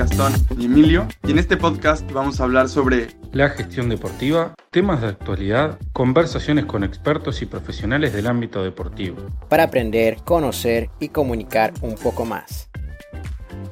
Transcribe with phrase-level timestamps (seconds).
[0.00, 5.02] Gastón y Emilio y en este podcast vamos a hablar sobre la gestión deportiva, temas
[5.02, 9.18] de actualidad, conversaciones con expertos y profesionales del ámbito deportivo.
[9.50, 12.70] Para aprender, conocer y comunicar un poco más.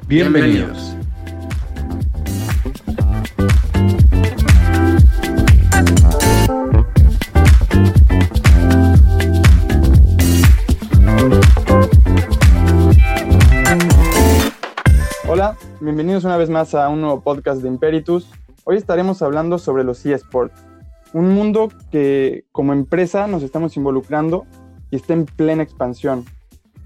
[0.06, 0.79] Bienvenidos.
[0.79, 1.08] Hola,
[15.88, 18.28] bienvenidos una vez más a un nuevo podcast de Imperitus.
[18.65, 20.66] Hoy estaremos hablando sobre los eSports,
[21.14, 24.45] un mundo que como empresa nos estamos involucrando
[24.91, 26.27] y está en plena expansión.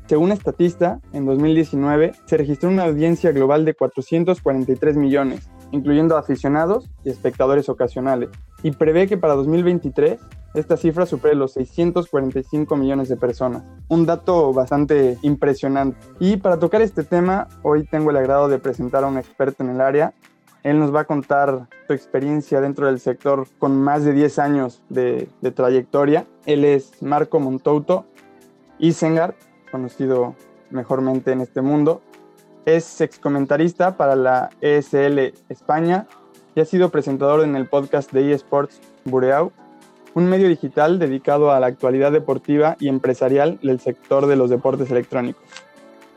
[0.07, 7.11] Según Estatista, en 2019 se registró una audiencia global de 443 millones, incluyendo aficionados y
[7.11, 8.29] espectadores ocasionales,
[8.63, 10.21] y prevé que para 2023
[10.55, 13.63] esta cifra supere los 645 millones de personas.
[13.89, 15.97] Un dato bastante impresionante.
[16.21, 19.71] Y para tocar este tema, hoy tengo el agrado de presentar a un experto en
[19.71, 20.13] el área.
[20.63, 24.83] Él nos va a contar su experiencia dentro del sector con más de 10 años
[24.91, 26.27] de, trayectoria.
[26.45, 28.05] Él es Marco Montouto
[28.79, 29.35] Isengard,
[29.71, 30.37] conocido
[30.71, 32.03] mejormente en este mundo.
[32.67, 36.07] Es excomentarista para la ESL España
[36.55, 39.51] y ha sido presentador en el podcast de eSports Bureau
[40.15, 44.91] un medio digital dedicado a la actualidad deportiva y empresarial del sector de los deportes
[44.91, 45.43] electrónicos.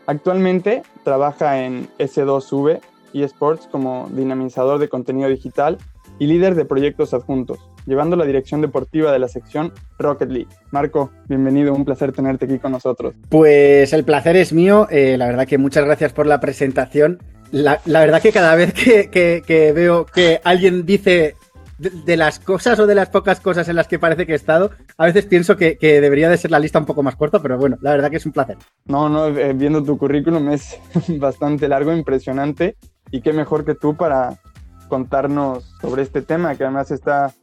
[0.07, 2.79] Actualmente trabaja en S2V
[3.13, 5.77] eSports como dinamizador de contenido digital
[6.19, 10.49] y líder de proyectos adjuntos, llevando la dirección deportiva de la sección Rocket League.
[10.71, 13.13] Marco, bienvenido, un placer tenerte aquí con nosotros.
[13.29, 17.19] Pues el placer es mío, eh, la verdad que muchas gracias por la presentación.
[17.51, 21.35] La, verdad que cada vez que, veo que alguien dice
[21.77, 24.71] de, las cosas o de las pocas cosas en las que parece que he estado,
[24.97, 27.77] a veces pienso que, debería de ser la lista un poco más corta, pero bueno,
[27.81, 28.57] la verdad que es un placer.
[28.85, 30.77] No, no, eh, viendo tu currículum es
[31.19, 32.77] bastante largo, impresionante,
[33.11, 34.39] y qué mejor que tú para
[34.87, 37.33] contarnos sobre este tema, que además está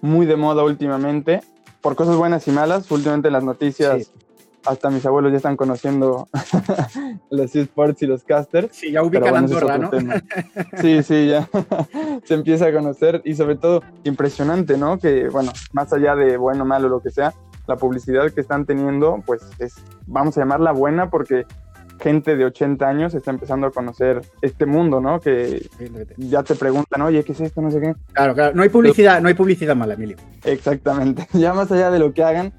[0.00, 1.40] muy de moda últimamente,
[1.80, 4.12] por cosas buenas y malas, últimamente las noticias
[4.66, 6.28] hasta mis abuelos ya están conociendo
[7.30, 8.74] los esports y los casters.
[8.74, 9.90] Sí, ya ubican Andorra, ¿no?
[10.80, 11.48] Sí, sí, ya
[12.24, 14.98] se empieza a conocer y sobre todo impresionante, ¿no?
[14.98, 17.34] Que, bueno, más allá de bueno, malo, lo que sea,
[17.66, 19.74] la publicidad que están teniendo, pues es,
[20.06, 21.46] vamos a llamarla buena porque
[22.00, 25.20] gente de 80 años está empezando a conocer este mundo, ¿no?
[25.20, 25.68] Que
[26.16, 27.60] ya te preguntan, oye, ¿qué es esto?
[27.60, 27.94] No sé qué.
[28.12, 30.16] Claro, claro, no hay publicidad, no hay publicidad mala, Emilio.
[30.44, 32.52] Exactamente, ya más allá de lo que hagan,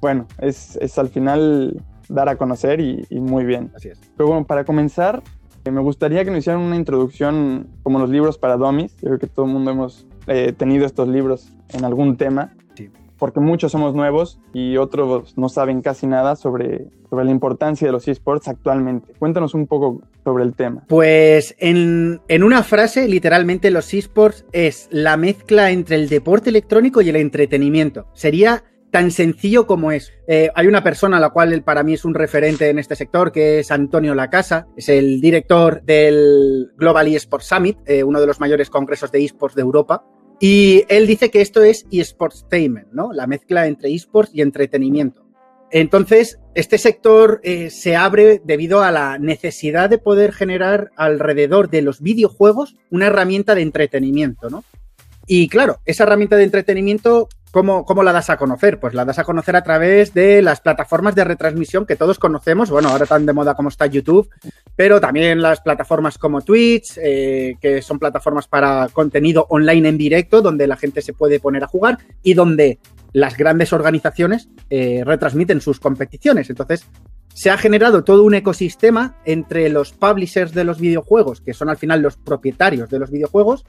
[0.00, 3.70] bueno, es, al final dar a conocer y, muy bien.
[3.74, 4.00] Así es.
[4.16, 5.22] Pero bueno, para comenzar,
[5.64, 8.96] eh, me gustaría que nos hicieran una introducción como los libros para dummies.
[8.96, 12.54] Yo creo que todo el mundo hemos eh, tenido estos libros en algún tema.
[12.74, 12.90] Sí.
[13.18, 17.92] Porque muchos somos nuevos y otros no saben casi nada sobre, sobre la importancia de
[17.92, 19.12] los esports actualmente.
[19.18, 20.84] Cuéntanos un poco sobre el tema.
[20.88, 27.02] Pues en, en una frase, literalmente, los esports es la mezcla entre el deporte electrónico
[27.02, 28.06] y el entretenimiento.
[28.14, 30.12] Sería tan sencillo como es.
[30.26, 33.32] Eh, hay una persona a la cual para mí es un referente en este sector,
[33.32, 38.40] que es Antonio Lacasa, es el director del Global eSports Summit, eh, uno de los
[38.40, 40.04] mayores congresos de esports de Europa.
[40.40, 43.12] Y él dice que esto es eSportstainment, ¿no?
[43.12, 45.26] La mezcla entre esports y entretenimiento.
[45.70, 51.82] Entonces, este sector eh, se abre debido a la necesidad de poder generar alrededor de
[51.82, 54.64] los videojuegos una herramienta de entretenimiento, ¿no?
[55.26, 58.78] Y claro, esa herramienta de entretenimiento ¿Cómo, la das a conocer?
[58.78, 62.70] Pues la das a conocer a través de las plataformas de retransmisión que todos conocemos.
[62.70, 64.30] Bueno, ahora tan de moda como está YouTube,
[64.76, 70.42] pero también las plataformas como Twitch, eh, que son plataformas para contenido online en directo,
[70.42, 72.78] donde la gente se puede poner a jugar y donde
[73.12, 76.50] las grandes organizaciones eh, retransmiten sus competiciones.
[76.50, 76.86] Entonces,
[77.34, 81.76] se ha generado todo un ecosistema entre los publishers de los videojuegos, que son al
[81.78, 83.64] final los propietarios de los videojuegos,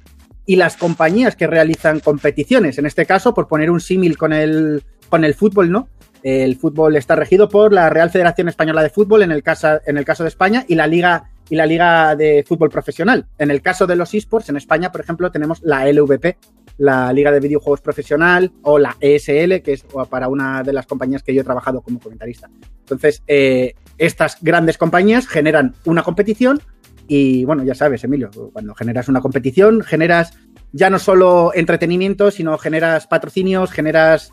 [0.45, 2.77] y las compañías que realizan competiciones.
[2.77, 5.87] En este caso, por poner un símil con el, con el fútbol, ¿no?
[6.23, 9.97] El fútbol está regido por la Real Federación Española de Fútbol en el caso, en
[9.97, 13.27] el caso de España y la Liga y la Liga de Fútbol Profesional.
[13.37, 16.37] En el caso de los esports, en España, por ejemplo, tenemos la LVP,
[16.77, 21.23] la Liga de Videojuegos Profesional, o la ESL, que es para una de las compañías
[21.23, 22.49] que yo he trabajado como comentarista.
[22.79, 26.61] Entonces, eh, estas grandes compañías generan una competición
[27.07, 30.37] y bueno, ya sabes, Emilio, cuando generas una competición, generas
[30.71, 34.31] ya no solo entretenimiento, sino generas patrocinios, generas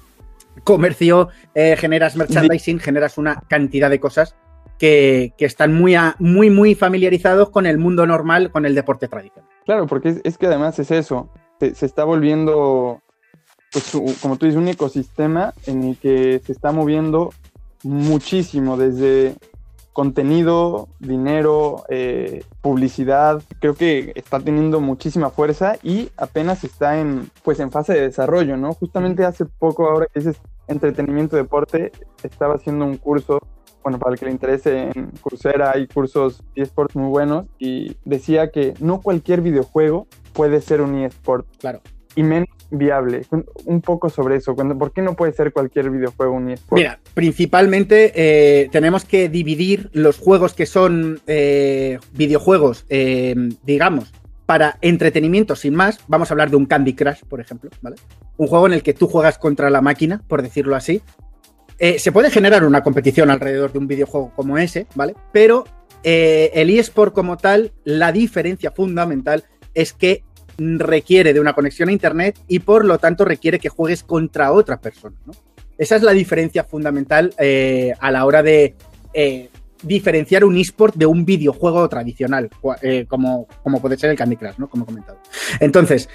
[0.64, 4.36] comercio, eh, generas merchandising, generas una cantidad de cosas
[4.78, 9.50] que, están muy, muy, muy familiarizados con el mundo normal, con el deporte tradicional.
[9.64, 11.30] Claro, porque es, que además es eso,
[11.60, 13.02] se, está volviendo,
[13.72, 13.90] pues,
[14.22, 17.30] como tú dices, un ecosistema en el que se está moviendo
[17.82, 19.34] muchísimo desde
[19.98, 27.58] contenido, dinero, eh, publicidad, creo que está teniendo muchísima fuerza y apenas está en, pues
[27.58, 28.74] en fase de desarrollo, ¿no?
[28.74, 31.90] Justamente hace poco, ahora que dices entretenimiento, deporte,
[32.22, 33.40] estaba haciendo un curso
[33.82, 38.52] bueno, para el que le interese, en Coursera hay cursos eSports muy buenos y decía
[38.52, 41.44] que no cualquier videojuego puede ser un eSport.
[41.58, 41.80] Claro.
[42.18, 43.22] Y menos viable.
[43.64, 44.54] Un poco sobre eso.
[44.54, 46.78] ¿Por qué no puede ser cualquier videojuego un eSport?
[46.78, 54.12] Mira, principalmente eh, tenemos que dividir los juegos que son eh, videojuegos, eh, digamos,
[54.46, 56.00] para entretenimiento sin más.
[56.08, 57.96] Vamos a hablar de un Candy Crush, por ejemplo, ¿vale?
[58.36, 61.02] Un juego en el que tú juegas contra la máquina, por decirlo así,
[61.78, 65.14] eh, se puede generar una competición alrededor de un videojuego como ese, ¿vale?
[65.32, 65.64] Pero
[66.02, 69.44] eh, el eSport como tal, la diferencia fundamental
[69.74, 70.24] es que
[70.58, 74.80] requiere de una conexión a Internet y por lo tanto requiere que juegues contra otra
[74.80, 75.32] persona, ¿no?
[75.76, 78.74] Esa es la diferencia fundamental eh, a la hora de
[79.82, 82.50] diferenciar un eSport de un videojuego tradicional,
[83.08, 84.68] como, como, puede ser el Candy Crush, ¿no?
[84.68, 85.20] Como he comentado.
[85.60, 86.08] Entonces,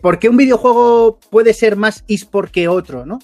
[0.00, 3.18] ¿por qué un videojuego puede ser más eSport que otro, ¿no?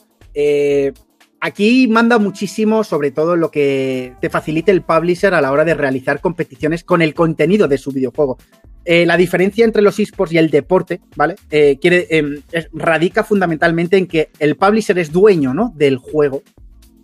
[1.46, 5.74] Aquí manda muchísimo, sobre todo lo que te facilite el publisher a la hora de
[5.74, 8.38] realizar competiciones con el contenido de su videojuego.
[8.86, 11.34] Eh, la diferencia entre los esports y el deporte, ¿vale?
[11.50, 12.40] Eh, em,
[12.72, 15.70] radica fundamentalmente en que el publisher es dueño, ¿no?
[15.76, 16.42] Del juego.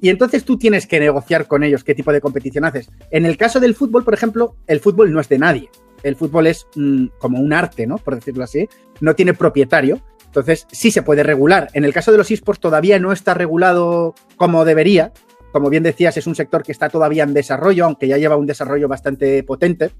[0.01, 2.89] Y entonces tú tienes que negociar con ellos qué tipo de competición haces.
[3.11, 5.69] En el caso del fútbol, por ejemplo, el fútbol no es de nadie.
[6.03, 7.99] El fútbol es mm, como un arte, ¿no?
[7.99, 8.71] Por decirlo así.
[9.03, 10.01] No tiene propietario.
[10.31, 11.71] Entonces, sí se puede regular.
[11.73, 15.12] En el caso de los esports todavía no está regulado como debería.
[15.50, 18.47] Como bien decías, es un sector que está todavía en desarrollo, aunque ya lleva un
[18.47, 19.91] desarrollo bastante potente.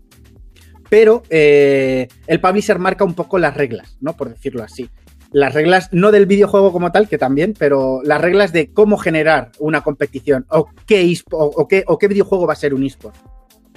[0.89, 4.17] Pero eh, el publisher marca un poco las reglas, ¿no?
[4.17, 4.89] Por decirlo así.
[5.33, 9.51] Las reglas, no del videojuego como tal, que también, pero las reglas de cómo generar
[9.59, 13.17] una competición o qué, o qué videojuego va a ser un esport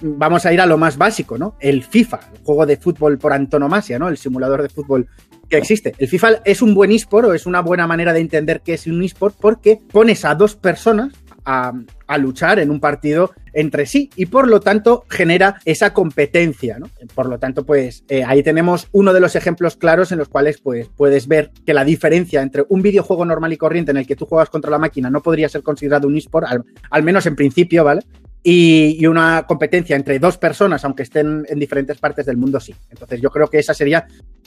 [0.03, 1.55] vamos a ir a lo más básico, ¿no?
[1.59, 4.09] El FIFA, el juego de fútbol por antonomasia, ¿no?
[4.09, 5.07] El simulador de fútbol
[5.49, 5.93] que existe.
[5.97, 8.87] El FIFA es un buen eSport o es una buena manera de entender qué es
[8.87, 11.13] un eSport porque pones a dos personas
[11.45, 11.73] a,
[12.19, 16.87] luchar en un partido entre sí y por lo tanto genera esa competencia, ¿no?
[17.15, 20.59] Por lo tanto, pues eh, ahí tenemos uno de los ejemplos claros en los cuales
[20.61, 24.15] pues puedes ver que la diferencia entre un videojuego normal y corriente en el que
[24.15, 26.47] tú juegas contra la máquina no podría ser considerado un eSport,
[26.91, 28.01] al menos en principio, ¿vale?
[28.43, 32.75] y, una competencia entre dos personas, aunque estén en diferentes partes del mundo, sí.
[32.89, 34.05] Entonces yo creo que esa sería,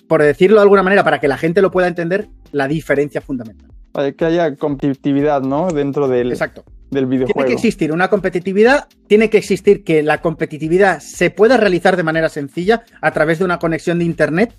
[0.09, 3.71] por decirlo de alguna manera, para que la gente lo pueda entender, la diferencia fundamental.
[3.93, 5.69] Para que haya competitividad, ¿no?
[5.69, 6.65] Dentro del, Exacto.
[6.91, 7.35] del videojuego.
[7.35, 12.03] Tiene que existir una competitividad, tiene que existir que la competitividad se pueda realizar de
[12.03, 14.55] manera sencilla a través de una conexión de Internet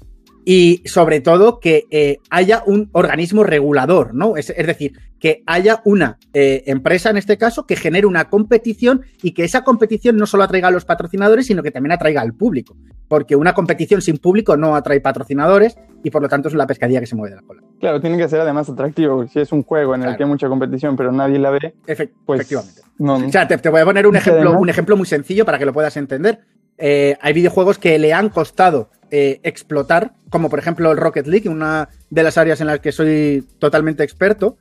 [0.50, 4.38] y sobre todo que eh, haya un organismo regulador, ¿no?
[4.38, 9.34] Es, decir, que haya una eh, empresa en este caso que genere una competición y
[9.34, 12.78] que esa competición no solo atraiga a los patrocinadores, sino que también atraiga al público.
[13.10, 17.02] Porque una competición sin público no atrae patrocinadores y por lo tanto es la pescadilla
[17.02, 17.62] que se mueve de la cola.
[17.82, 19.28] Claro, tiene que ser además atractivo.
[19.28, 21.74] Si es un juego en el que hay mucha competición pero nadie la ve,
[22.26, 22.84] pues efectivamente.
[23.00, 25.74] o sea, te, voy a poner un ejemplo, un ejemplo muy sencillo para que lo
[25.74, 26.40] puedas entender.
[26.78, 31.50] Eh, hay videojuegos que le han costado eh, explotar, como por ejemplo el Rocket League,
[31.50, 34.58] una de las áreas en las que soy totalmente experto.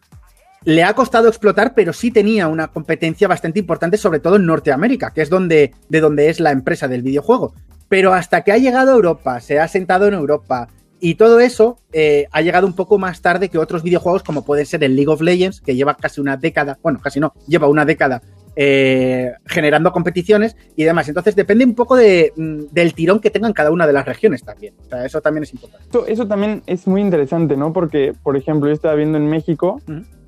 [0.65, 5.13] Le ha costado explotar, pero sí tenía una competencia bastante importante, sobre todo en Norteamérica,
[5.13, 7.55] que es donde, de donde es la empresa del videojuego.
[7.89, 11.79] Pero hasta que ha llegado a Europa, se ha sentado en Europa, y todo eso
[11.93, 15.13] eh, ha llegado un poco más tarde que otros videojuegos, como puede ser el League
[15.13, 18.23] of Legends, que lleva casi una década, bueno, casi no, lleva una década
[18.59, 21.09] eh, generando competiciones y demás.
[21.09, 24.43] Entonces depende un poco de, mm, del tirón que tengan cada una de las regiones
[24.43, 24.75] también.
[24.87, 25.87] O sea, eso también es importante.
[26.13, 27.73] Eso, también es muy interesante, ¿no?
[27.73, 29.81] Porque, por ejemplo, yo estaba viendo en México,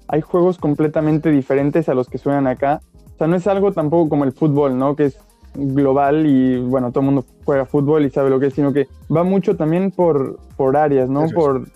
[0.09, 2.83] hay juegos completamente diferentes a los que suenan acá.
[3.15, 4.95] O sea, no es algo tampoco como el fútbol, ¿no?
[4.95, 5.19] Que es
[5.55, 8.87] global y bueno, todo el mundo juega fútbol y sabe lo que es, sino que
[9.15, 11.27] va mucho también por, por áreas, ¿no?
[11.35, 11.67] por,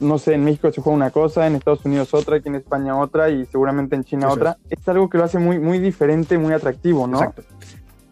[0.00, 2.96] no sé, en México se juega una cosa, en Estados Unidos otra, aquí en España
[2.96, 4.56] otra y seguramente en China otra.
[4.68, 4.86] Es.
[4.88, 7.18] algo que lo hace muy, muy diferente, muy atractivo, ¿no?
[7.18, 7.42] Exacto.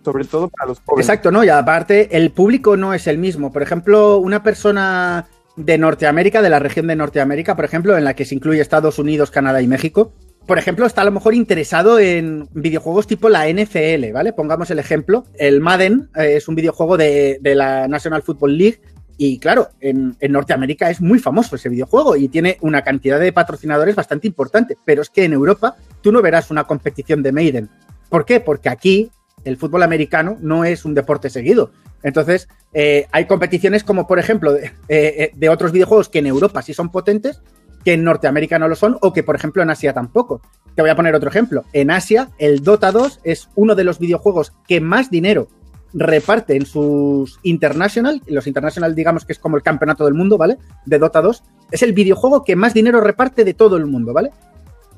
[0.04, 1.06] Sobre todo para los jóvenes.
[1.06, 1.42] Exacto, ¿no?
[1.44, 3.52] Y aparte, el público no es el mismo.
[3.52, 5.26] Por ejemplo, una persona
[5.56, 8.98] de Norteamérica, de la región de Norteamérica, por ejemplo, en la que se incluye Estados
[8.98, 10.12] Unidos, Canadá y México,
[10.48, 14.32] por ejemplo, está a lo mejor interesado en videojuegos tipo la NFL, ¿vale?
[14.32, 15.24] Pongamos el ejemplo.
[15.34, 18.80] El Madden eh, es un videojuego de, de, la National Football League
[19.20, 23.96] y claro, en, Norteamérica es muy famoso ese videojuego y tiene una cantidad de patrocinadores
[23.96, 24.78] bastante importante.
[24.84, 27.68] Pero es que en Europa tú no verás una competición de Maiden.
[28.08, 28.38] ¿Por qué?
[28.38, 29.10] Porque aquí
[29.44, 31.72] el fútbol americano no es un deporte seguido.
[32.04, 36.26] Entonces, eh, hay competiciones como, por ejemplo, de, eh, eh, de, otros videojuegos que en
[36.26, 37.42] Europa sí son potentes,
[37.84, 40.42] que en Norteamérica no lo son o que, por ejemplo, en Asia tampoco.
[40.76, 41.64] Te voy a poner otro ejemplo.
[41.72, 45.48] En Asia, el Dota 2 es uno de los videojuegos que más dinero
[45.94, 48.22] reparte en sus International.
[48.26, 50.58] Los International, digamos que es como el campeonato del mundo, ¿vale?
[50.86, 51.42] De Dota 2.
[51.70, 54.30] Es el videojuego que más dinero reparte de todo el mundo, ¿vale?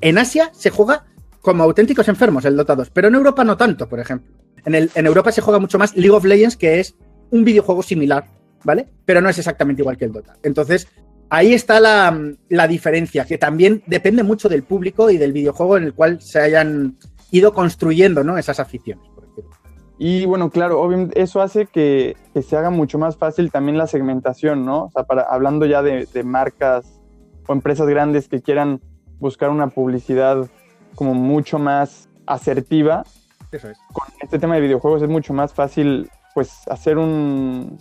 [0.00, 1.04] En Asia se juega
[1.40, 4.32] como auténticos enfermos el Dota 2, pero en Europa no tanto, por ejemplo.
[4.64, 6.94] En Europa se juega mucho más League of Legends, que es
[7.30, 8.26] un videojuego similar,
[8.62, 8.88] ¿vale?
[9.06, 10.36] Pero no es exactamente igual que el Dota.
[10.42, 10.86] Entonces,
[11.30, 15.94] ahí está la, diferencia, que también depende mucho del público y del videojuego en el
[15.94, 16.98] cual se hayan
[17.30, 18.36] ido construyendo, ¿no?
[18.36, 19.08] Esas aficiones.
[20.02, 24.64] Y bueno, claro, obviamente eso hace que, se haga mucho más fácil también la segmentación,
[24.64, 24.84] ¿no?
[24.84, 26.98] O sea, para, hablando ya de, de marcas
[27.46, 28.80] o empresas grandes que quieran
[29.18, 30.48] buscar una publicidad
[30.94, 33.04] como mucho más asertiva.
[33.52, 33.76] Eso es.
[33.92, 37.76] Con este tema de videojuegos es mucho más fácil, pues, hacer un.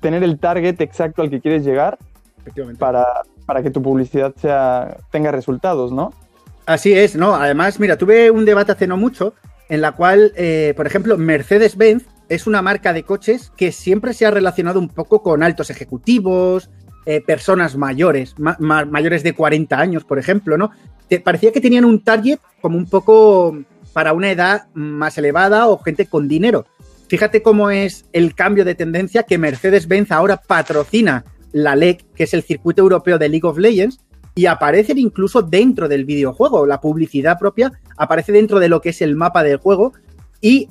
[0.00, 1.96] tener el target exacto al que quieres llegar
[2.78, 3.06] para,
[3.46, 6.12] para que tu publicidad sea, tenga resultados, ¿no?
[6.66, 7.34] Así es, ¿no?
[7.34, 9.32] Además, mira, tuve un debate hace no mucho
[9.68, 14.26] en la cual, eh, por ejemplo, Mercedes-Benz es una marca de coches que siempre se
[14.26, 16.70] ha relacionado un poco con altos ejecutivos,
[17.04, 20.70] eh, personas mayores, mayores de 40 años, por ejemplo, ¿no?
[21.08, 23.56] Te, parecía que tenían un target como un poco
[23.92, 26.66] para una edad más elevada o gente con dinero.
[27.08, 32.34] Fíjate cómo es el cambio de tendencia que Mercedes-Benz ahora patrocina la LEC, que es
[32.34, 34.00] el circuito europeo de League of Legends,
[34.36, 36.66] y aparecen incluso dentro del videojuego.
[36.66, 39.94] La publicidad propia aparece dentro de lo que es el mapa del juego
[40.42, 40.68] y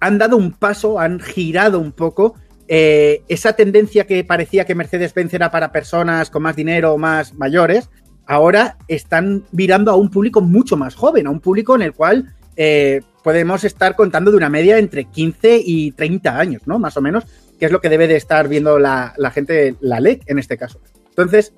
[0.00, 2.34] han dado un paso, han girado un poco
[2.66, 7.88] eh, esa tendencia que parecía que Mercedes-Benz era para personas con más dinero más mayores,
[8.26, 12.34] ahora están virando a un público mucho más joven, a un público en el cual
[12.56, 16.80] eh, podemos estar contando de una media entre 15 y 30 años, ¿no?
[16.80, 17.24] Más o menos,
[17.56, 20.58] que es lo que debe de estar viendo la, la gente, la LEC en este
[20.58, 20.80] caso.
[21.10, 21.52] Entonces,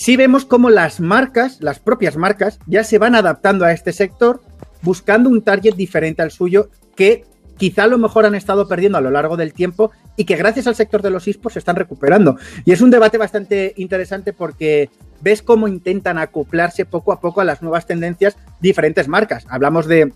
[0.00, 4.40] sí vemos cómo las marcas, las propias marcas, ya se van adaptando a este sector,
[4.80, 7.26] buscando un target diferente al suyo que
[7.58, 10.66] quizá a lo mejor han estado perdiendo a lo largo del tiempo y que gracias
[10.66, 12.38] al sector de los esports se están recuperando.
[12.64, 14.88] Y es un debate bastante interesante porque
[15.20, 19.44] ves cómo intentan acoplarse poco a poco a las nuevas tendencias diferentes marcas.
[19.50, 20.14] Hablamos de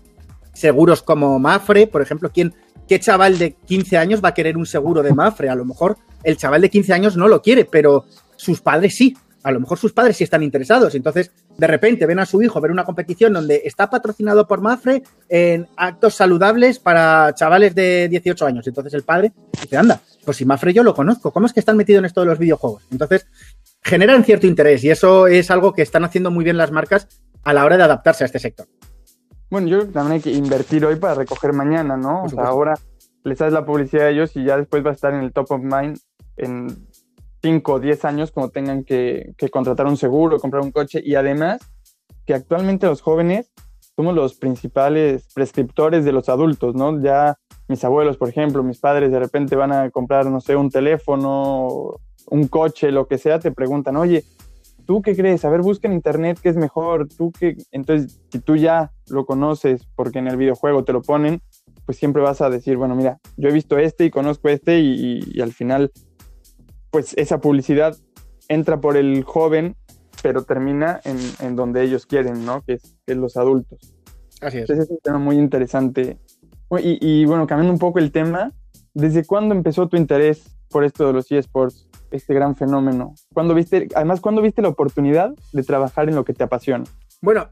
[0.53, 2.55] seguros como Mafre, por ejemplo, ¿quién,
[2.87, 5.49] ¿qué chaval de 15 años va a querer un seguro de Mafre?
[5.49, 9.15] A lo mejor el chaval de 15 años no lo quiere, pero sus padres sí
[9.45, 10.95] a lo mejor sus padres sí están interesados.
[10.95, 15.03] Entonces, de repente ven a su hijo ver una competición donde está patrocinado por Mafre
[15.29, 18.65] en actos saludables para chavales de 18 años.
[18.65, 21.77] Entonces el padre dice, anda, pues si Mafre yo lo conozco, ¿cómo es que están
[21.77, 22.87] metidos en esto de los videojuegos?
[22.91, 23.27] Entonces,
[23.83, 27.07] generan cierto interés y eso es algo que están haciendo muy bien las marcas
[27.43, 28.65] a la hora de adaptarse a este sector.
[29.51, 32.23] Bueno, yo creo que también hay que invertir hoy para recoger mañana, ¿no?
[32.23, 32.73] O sea, ahora
[33.23, 35.51] les das la publicidad a ellos y ya después va a estar en el top
[35.51, 35.99] of mind
[36.35, 36.87] en
[37.45, 41.61] 5 o 10 años como tengan que, contratar un seguro, comprar un coche y además
[42.25, 43.51] que actualmente los jóvenes
[43.95, 46.99] somos los principales prescriptores de los adultos, ¿no?
[47.03, 47.37] Ya
[47.67, 51.97] mis abuelos, por ejemplo, mis padres de repente van a comprar, no sé, un teléfono,
[52.31, 54.23] un coche, lo que sea, te preguntan, oye,
[54.87, 55.45] ¿tú qué crees?
[55.45, 57.57] A ver, busca en internet qué es mejor, tú qué...
[57.71, 61.43] Entonces, si tú ya lo conoces porque en el videojuego te lo ponen,
[61.85, 65.39] pues siempre vas a decir, bueno, mira, yo he visto este y conozco este y
[65.41, 65.91] al final
[66.95, 67.97] pues esa publicidad
[68.47, 69.75] entra por el joven,
[70.23, 72.61] pero termina en, donde ellos quieren, ¿no?
[72.61, 73.93] Que es, los adultos.
[74.39, 74.61] Así es.
[74.61, 76.17] Entonces es un tema muy interesante.
[76.79, 78.53] Y, bueno, cambiando un poco el tema,
[78.93, 83.13] ¿desde cuándo empezó tu interés por esto de los eSports, este gran fenómeno?
[83.33, 86.85] ¿Cuándo viste, además, ¿cuándo viste la oportunidad de trabajar en lo que te apasiona?
[87.21, 87.49] Bueno,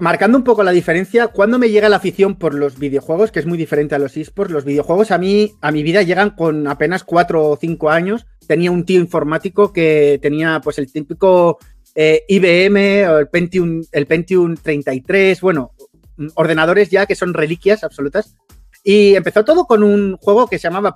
[0.00, 3.46] marcando un poco la diferencia, cuando me llega la afición por los videojuegos, que es
[3.46, 7.04] muy diferente a los esports, los videojuegos a mí, a mi vida llegan con apenas
[7.04, 8.26] 4 o 5 años.
[8.46, 11.58] Tenía un tío informático que tenía pues el típico
[11.94, 15.72] eh, IBM o el Pentium, el Pentium 33, bueno,
[16.34, 18.36] ordenadores ya que son reliquias absolutas.
[18.84, 20.94] Y empezó todo con un juego que se llamaba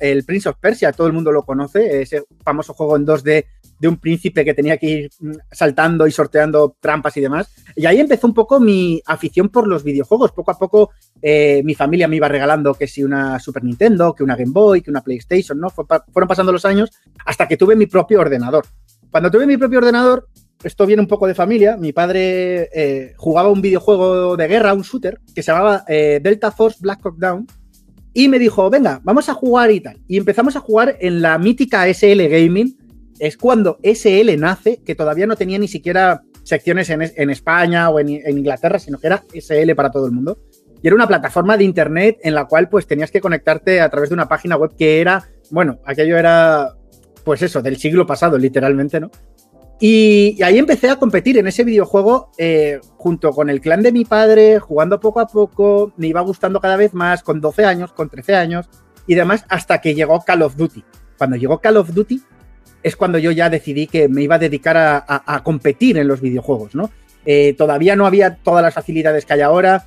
[0.00, 3.46] el Prince of Persia, todo el mundo lo conoce, ese famoso juego en 2D
[3.82, 7.52] de un príncipe que tenía que ir mm, saltando y sorteando trampas y demás.
[7.74, 10.30] Y ahí empezó un poco mi afición por los videojuegos.
[10.30, 14.22] Poco a poco eh, mi familia me iba regalando que si una Super Nintendo, que
[14.22, 15.68] una Game Boy, que una PlayStation, ¿no?
[15.68, 16.90] fueron pasando los años
[17.26, 18.64] hasta que tuve mi propio ordenador.
[19.10, 20.28] Cuando tuve mi propio ordenador,
[20.62, 21.76] esto viene un poco de familia.
[21.76, 26.52] Mi padre eh, jugaba un videojuego de guerra, un shooter, que se llamaba eh, Delta
[26.52, 27.48] Force Black Hawk Down.
[28.14, 29.98] Y me dijo, venga, vamos a jugar y tal.
[30.06, 32.76] Y empezamos a jugar en la mítica SL Gaming,
[33.18, 38.08] es cuando SL nace, que todavía no tenía ni siquiera secciones en, España o en,
[38.08, 40.38] Inglaterra, sino que era SL para todo el mundo.
[40.82, 44.10] Y era una plataforma de internet en la cual pues tenías que conectarte a través
[44.10, 46.74] de una página web que era, bueno, aquello era,
[47.24, 49.10] pues eso, del siglo pasado, literalmente, ¿no?
[49.84, 54.04] Y, ahí empecé a competir en ese videojuego eh, junto con el clan de mi
[54.04, 58.08] padre, jugando poco a poco, me iba gustando cada vez más, con 12 años, con
[58.08, 58.70] 13 años
[59.08, 60.84] y demás, hasta que llegó Call of Duty.
[61.18, 62.22] Cuando llegó Call of Duty
[62.82, 66.74] es cuando yo ya decidí que me iba a dedicar a, competir en los videojuegos,
[66.74, 66.90] ¿no?
[67.24, 69.86] Eh, todavía no había todas las facilidades que hay ahora,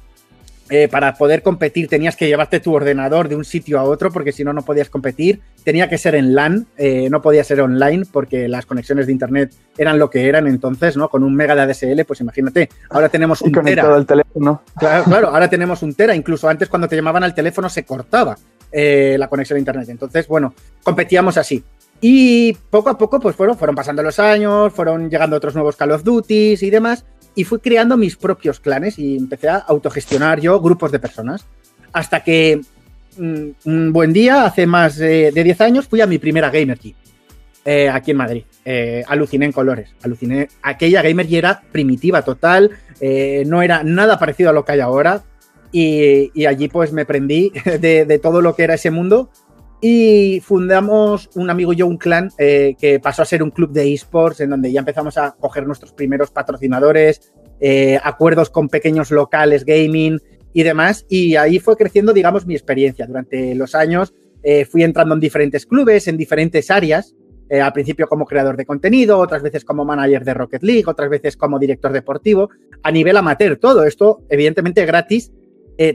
[0.72, 4.32] eh, para poder competir tenías que llevarte tu ordenador de un sitio a otro porque
[4.32, 5.42] si no, no podías competir.
[5.64, 9.54] Tenía que ser en LAN, eh, no podía ser online porque las conexiones de internet
[9.78, 11.10] eran lo que eran entonces, ¿no?
[11.10, 13.94] Con un mega de ADSL, pues imagínate, ahora tenemos un tera.
[13.94, 14.64] Al teléfono.
[14.80, 16.16] Claro, claro, ahora tenemos un tera.
[16.16, 18.36] Incluso antes cuando te llamaban al teléfono se cortaba
[18.72, 19.88] la conexión de internet.
[19.90, 20.54] Entonces, bueno,
[20.84, 21.64] competíamos así.
[22.02, 25.92] Y poco a poco, pues fueron, fueron pasando los años, fueron llegando otros nuevos Call
[25.92, 30.60] of Duty y demás y fui creando mis propios clanes y empecé a autogestionar yo
[30.62, 31.46] grupos de personas.
[31.92, 32.62] Hasta que
[33.18, 36.80] mm, un buen día, hace más de 10 años, fui a mi primera Gamer
[37.66, 38.44] eh, aquí en Madrid.
[38.64, 40.48] Eh, aluciné en colores, aluciné.
[40.62, 42.72] Aquella Gamer era primitiva total,
[43.02, 45.24] eh, no era nada parecido a lo que hay ahora.
[45.72, 49.30] Y, allí pues me prendí de todo lo que era ese mundo
[49.82, 53.72] y fundamos un amigo y yo un clan eh, que pasó a ser un club
[53.72, 59.12] de esports en donde ya empezamos a coger nuestros primeros patrocinadores, eh, acuerdos con pequeños
[59.12, 60.20] locales, gaming
[60.54, 61.06] y demás.
[61.10, 63.06] Y ahí fue creciendo, digamos, mi experiencia.
[63.06, 64.14] Durante los años
[64.44, 67.14] eh, fui entrando en diferentes clubes, en diferentes áreas.
[67.52, 71.38] al principio como creador de contenido, otras veces como manager de Rocket League, otras veces
[71.38, 72.50] como director deportivo,
[72.82, 73.58] a nivel amateur.
[73.58, 75.32] Todo esto, evidentemente, gratis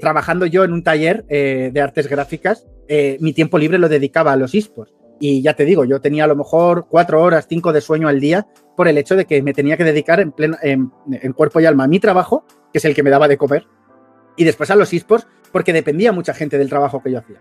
[0.00, 4.36] trabajando yo en un taller de artes gráficas, eh, mi tiempo libre lo dedicaba a
[4.36, 4.92] los esports.
[5.20, 8.18] Y ya te digo, yo tenía a lo mejor cuatro horas, cinco de sueño al
[8.18, 11.84] día por el hecho de que me tenía que dedicar en, en, cuerpo y alma
[11.84, 13.68] a mi trabajo, que es el que me daba de comer,
[14.36, 17.36] y después a los esports, porque dependía mucha gente del trabajo que yo hacía.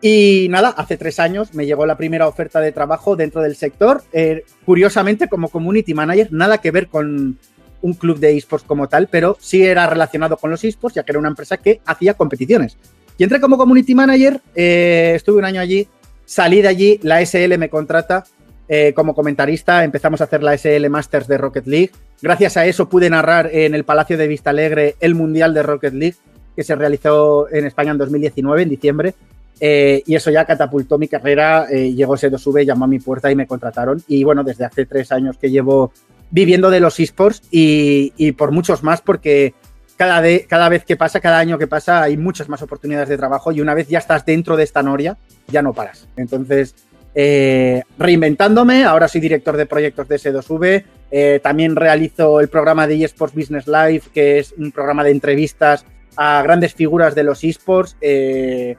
[0.00, 4.02] Y nada, hace tres años me llegó la primera oferta de trabajo dentro del sector,
[4.64, 7.38] curiosamente como community manager, nada que ver con,
[7.82, 11.12] un club de esports como tal, pero sí era relacionado con los esports, ya que
[11.12, 12.76] era una empresa que hacía competiciones.
[13.20, 15.86] Y entré como community manager, eh, estuve un año allí,
[16.24, 18.24] salí de allí, la SL me contrata
[18.66, 21.90] eh, como comentarista, empezamos a hacer la SL Masters de Rocket League.
[22.22, 25.92] Gracias a eso pude narrar en el Palacio de Vista Alegre el Mundial de Rocket
[25.92, 26.16] League,
[26.56, 29.14] que se realizó en España en 2019, en diciembre.
[29.60, 33.46] Eh, y eso ya catapultó mi carrera, llegó S2V, llamó a mi puerta y me
[33.46, 34.02] contrataron.
[34.08, 35.92] Y bueno, desde hace tres años que llevo
[36.30, 39.54] viviendo de los esports y, por muchos más porque
[40.00, 43.52] cada, cada vez que pasa, cada año que pasa, hay muchas más oportunidades de trabajo
[43.52, 46.08] y una vez ya estás dentro de esta noria, ya no paras.
[46.16, 46.74] Entonces,
[47.14, 53.04] eh, reinventándome, ahora soy director de proyectos de S2V, eh, también realizo el programa de
[53.04, 55.84] eSports Business Live, que es un programa de entrevistas
[56.16, 57.98] a grandes figuras de los esports.
[58.00, 58.78] Eh,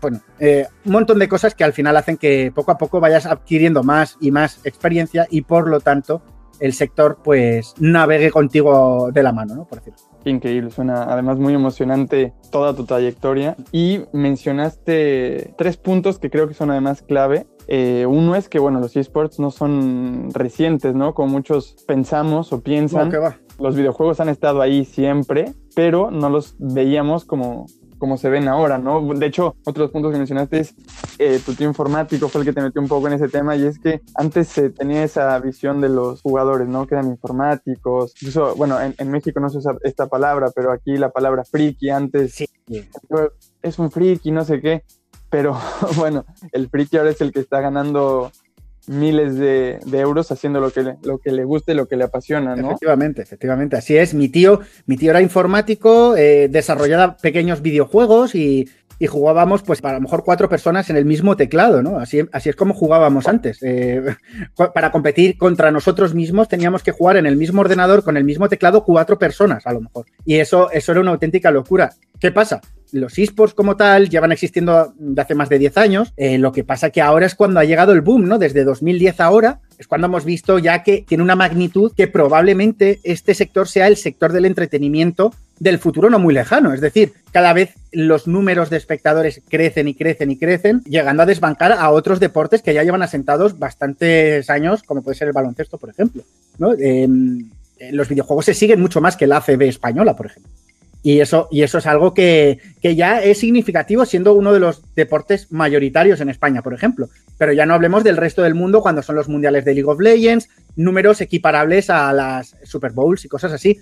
[0.00, 3.84] bueno, un montón de cosas que al final hacen que poco a poco vayas adquiriendo
[3.84, 6.20] más y más experiencia y por lo tanto
[6.58, 9.64] el sector pues navegue contigo de la mano, ¿no?
[9.64, 10.00] Por decirlo.
[10.28, 16.54] Increíble, suena además muy emocionante toda tu trayectoria y mencionaste tres puntos que creo que
[16.54, 17.46] son además clave.
[17.66, 21.14] Eh, uno es que, bueno, los esports no son recientes, ¿no?
[21.14, 23.12] Como muchos pensamos o piensan.
[23.58, 27.66] Los videojuegos han estado ahí siempre, pero no los veíamos como,
[27.98, 29.02] como se ven ahora, ¿no?
[29.14, 30.74] De hecho, otros puntos que mencionaste es
[31.18, 33.64] eh, tu tío informático fue el que te metió un poco en ese tema y
[33.64, 36.86] es que antes se tenía esa visión de los jugadores, ¿no?
[36.86, 38.14] Que eran informáticos.
[38.20, 42.34] Incluso, bueno, en, México no se usa esta palabra, pero aquí la palabra friki antes
[42.34, 42.46] sí.
[43.62, 44.84] es un friki, no sé qué.
[45.30, 45.58] Pero
[45.96, 48.30] bueno, el friki ahora es el que está ganando
[48.86, 52.56] miles de, euros haciendo lo que, le, lo que le guste, lo que le apasiona,
[52.56, 52.68] ¿no?
[52.68, 54.14] Efectivamente, efectivamente, así es.
[54.14, 58.68] Mi tío, mi tío era informático, eh, desarrollaba pequeños videojuegos y,
[59.06, 61.98] jugábamos, pues, para lo mejor cuatro personas en el mismo teclado, ¿no?
[61.98, 63.58] Así, así es como jugábamos antes.
[63.62, 64.02] Eh,
[64.74, 68.48] para competir contra nosotros mismos teníamos que jugar en el mismo ordenador con el mismo
[68.48, 70.06] teclado cuatro personas, a lo mejor.
[70.24, 71.92] Y eso, eso era una auténtica locura.
[72.18, 72.60] ¿Qué pasa?
[72.92, 76.12] Los esports como tal llevan existiendo de hace más de 10 años.
[76.16, 78.38] Eh, lo que pasa que ahora es cuando ha llegado el boom, ¿no?
[78.38, 83.34] Desde 2010 ahora es cuando hemos visto ya que tiene una magnitud que probablemente este
[83.34, 86.72] sector sea el sector del entretenimiento del futuro no muy lejano.
[86.72, 91.26] Es decir, cada vez los números de espectadores crecen y crecen y crecen, llegando a
[91.26, 95.78] desbancar a otros deportes que ya llevan asentados bastantes años, como puede ser el baloncesto,
[95.78, 96.22] por ejemplo.
[96.78, 97.50] Em,
[97.92, 100.50] los videojuegos se siguen mucho más que la ACB española, por ejemplo.
[101.02, 105.50] Y eso, y eso es algo que, ya es significativo siendo uno de los deportes
[105.52, 107.08] mayoritarios en España, por ejemplo.
[107.38, 110.00] Pero ya no hablemos del resto del mundo cuando son los mundiales de League of
[110.00, 113.78] Legends, números equiparables a las Super Bowls y cosas así,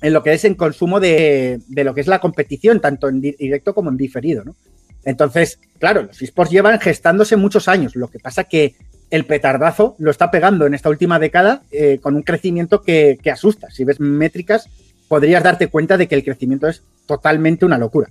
[0.00, 3.74] en lo que es en consumo de, lo que es la competición, tanto en directo
[3.74, 4.42] como en diferido.
[4.42, 4.56] ¿no?
[5.04, 7.96] Entonces, claro, los esports llevan gestándose muchos años.
[7.96, 8.74] Lo que pasa que
[9.10, 13.30] el petardazo lo está pegando en esta última década eh, con un crecimiento que, que
[13.30, 13.70] asusta.
[13.70, 14.70] Si ves métricas,
[15.10, 18.08] podrías darte cuenta de que el crecimiento es totalmente una locura.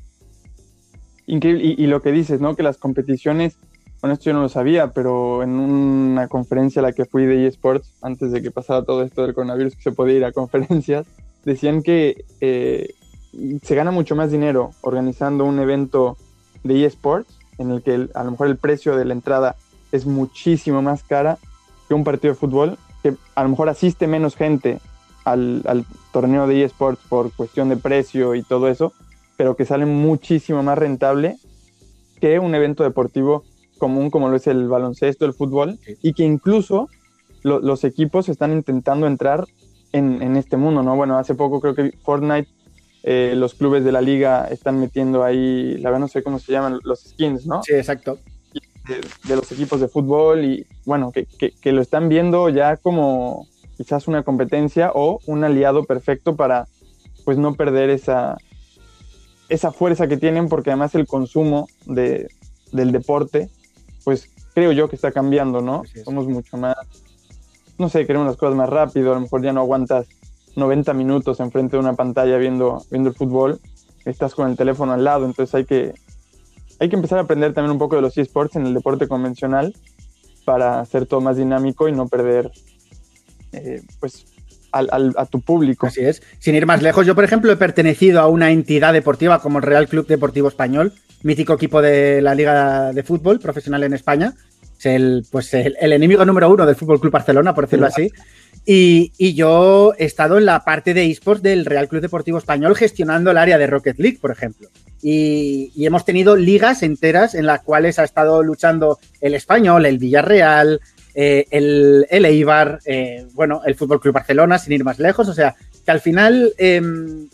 [1.27, 1.75] Increíble.
[1.77, 2.57] Y, lo que dices, ¿no?
[2.57, 3.55] Que las competiciones,
[4.01, 7.47] bueno, esto yo no lo sabía, pero en una conferencia a la que fui de
[7.47, 11.07] eSports, antes de que pasara todo esto del coronavirus, que se podía ir a conferencias,
[11.45, 12.95] decían que eh,
[13.63, 16.17] se gana mucho más dinero organizando un evento
[16.65, 19.55] de eSports, en el que a lo mejor el precio de la entrada
[19.93, 21.38] es muchísimo más cara
[21.88, 24.79] que un partido de fútbol, que a lo mejor asiste menos gente
[25.23, 28.93] al torneo de eSports por cuestión de precio y todo eso,
[29.38, 31.38] pero que sale muchísimo más rentable
[32.19, 33.43] que un evento deportivo
[33.78, 36.89] común como lo es el baloncesto, el fútbol, y que incluso
[37.43, 39.45] lo, los equipos están intentando entrar
[39.93, 40.95] en, en, este mundo, ¿no?
[40.95, 42.50] Bueno, hace poco creo que Fortnite,
[43.04, 46.52] eh, los clubes de la liga están metiendo ahí, la verdad no sé cómo se
[46.52, 47.63] llaman, los skins, ¿no?
[47.63, 48.19] Sí, exacto.
[48.88, 52.76] De, de los equipos de fútbol y bueno, que, que, que, lo están viendo ya
[52.76, 53.48] como
[53.80, 56.68] quizás una competencia o un aliado perfecto para
[57.24, 58.38] pues no perder esa,
[59.48, 62.28] esa fuerza que tienen, porque además el consumo de,
[62.74, 63.50] del deporte,
[64.04, 65.84] pues creo yo que está cambiando, ¿no?
[65.96, 66.04] Es.
[66.04, 66.76] Somos mucho más,
[67.78, 70.08] no sé, queremos las cosas más rápido, a lo mejor ya no aguantas
[70.58, 73.62] 90 minutos enfrente de una pantalla viendo, viendo el fútbol,
[74.04, 75.94] estás con el teléfono al lado, entonces hay que,
[76.82, 79.74] hay que empezar a aprender también un poco de los eSports en el deporte convencional
[80.44, 82.52] para hacer todo más dinámico y no perder,
[83.51, 84.25] eh, pues,
[84.71, 85.88] al, a tu público.
[85.88, 86.21] Así es.
[86.39, 89.63] Sin ir más lejos, yo, por ejemplo, he pertenecido a una entidad deportiva como el
[89.63, 94.33] Real Club Deportivo Español, mítico equipo de la Liga de Fútbol profesional en España.
[94.77, 98.12] Es el, pues el enemigo número uno del Fútbol Club Barcelona, por decirlo así.
[98.65, 102.75] Y, y, yo he estado en la parte de esports del Real Club Deportivo Español
[102.75, 104.69] gestionando el área de Rocket League, por ejemplo.
[105.01, 109.97] Y, y, hemos tenido ligas enteras en las cuales ha estado luchando el Español, el
[109.97, 110.81] Villarreal,
[111.21, 115.27] eh, el, Eibar, eh, bueno, el Fútbol Club Barcelona, sin ir más lejos.
[115.27, 115.53] O sea,
[115.84, 116.82] que al final eh,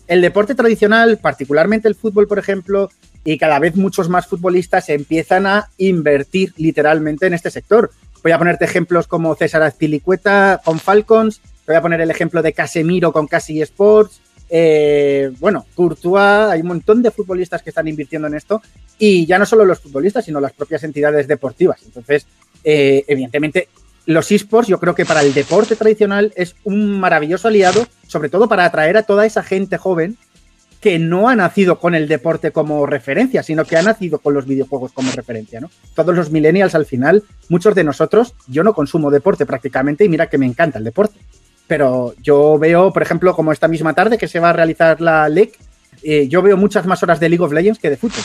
[0.08, 2.89] el deporte tradicional, particularmente el fútbol, por ejemplo,
[3.24, 7.91] y cada vez muchos más futbolistas empiezan a invertir literalmente en este sector.
[8.24, 12.54] Voy a ponerte ejemplos como César Azpilicueta con Falcons, voy a poner el ejemplo de
[12.54, 14.19] Casemiro con Casi Sports,
[14.50, 18.62] eh, bueno, Courtois, hay un montón de futbolistas que están invirtiendo en esto
[18.98, 21.82] y ya no solo los futbolistas, sino las propias entidades deportivas.
[21.84, 22.28] Entonces,
[22.65, 23.69] eh, evidentemente,
[24.08, 28.49] los esports yo creo que para el deporte tradicional es un maravilloso aliado, sobre todo
[28.49, 30.17] para atraer a toda esa gente joven
[30.82, 34.45] que no ha nacido con el deporte como referencia, sino que ha nacido con los
[34.45, 35.71] videojuegos como referencia, ¿no?
[35.95, 40.30] Todos los millennials al final, muchos de nosotros, yo no consumo deporte prácticamente y mira
[40.30, 41.19] que me encanta el deporte.
[41.67, 45.28] Pero yo veo, por ejemplo, como esta misma tarde que se va a realizar la
[45.28, 45.58] LEC,
[46.04, 48.23] eh, yo veo muchas más horas de League of Legends que de fútbol.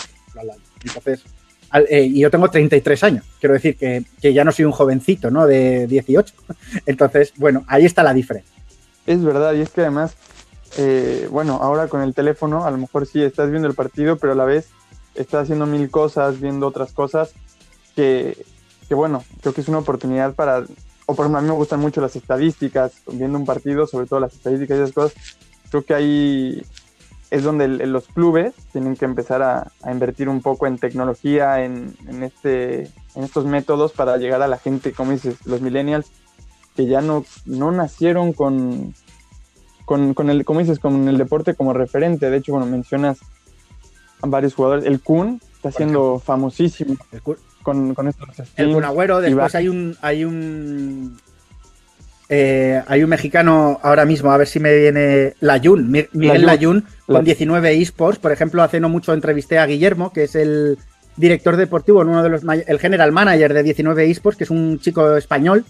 [0.85, 1.24] Entonces,
[1.71, 4.73] al, eh, y yo tengo 33 años, quiero decir que, que, ya no soy un
[4.73, 5.47] jovencito, ¿no?
[5.47, 6.35] De 18.
[6.87, 8.53] Entonces, bueno, ahí está la diferencia.
[9.07, 10.15] Es verdad, y es que además,
[10.79, 14.33] eh, bueno, ahora con el teléfono, a lo mejor sí estás viendo el partido, pero
[14.33, 14.69] a la vez
[15.15, 17.33] estás haciendo mil cosas, viendo otras cosas,
[17.97, 18.37] que,
[18.89, 20.65] que bueno, creo que es una oportunidad para
[21.11, 24.21] o por ejemplo, a mí me gustan mucho las estadísticas, viendo un partido, sobre todo
[24.21, 25.19] las estadísticas y esas cosas,
[25.69, 26.63] creo que ahí
[27.31, 31.64] es donde el, los clubes tienen que empezar a, a invertir un poco en tecnología,
[31.64, 32.83] en, en, este,
[33.14, 36.11] en estos métodos para llegar a la gente, como dices, los millennials,
[36.75, 38.95] que ya no, no nacieron con,
[39.85, 42.31] con, con, el, como dices, con el deporte como referente.
[42.31, 43.19] De hecho, bueno, mencionas
[44.23, 44.85] a varios jugadores.
[44.85, 46.97] El Kun está siendo famosísimo.
[47.12, 51.19] El Kun con, con estos El Kun Agüero, después hay un, hay un
[52.33, 57.25] eh, hay un mexicano ahora mismo, a ver si me viene Layun, Miguel Layun, con
[57.25, 58.21] 19 esports.
[58.21, 60.79] Por ejemplo, hace no mucho entrevisté a Guillermo, que es el
[61.16, 65.16] director deportivo, uno de los el general manager de 19 esports, que es un chico
[65.16, 65.64] español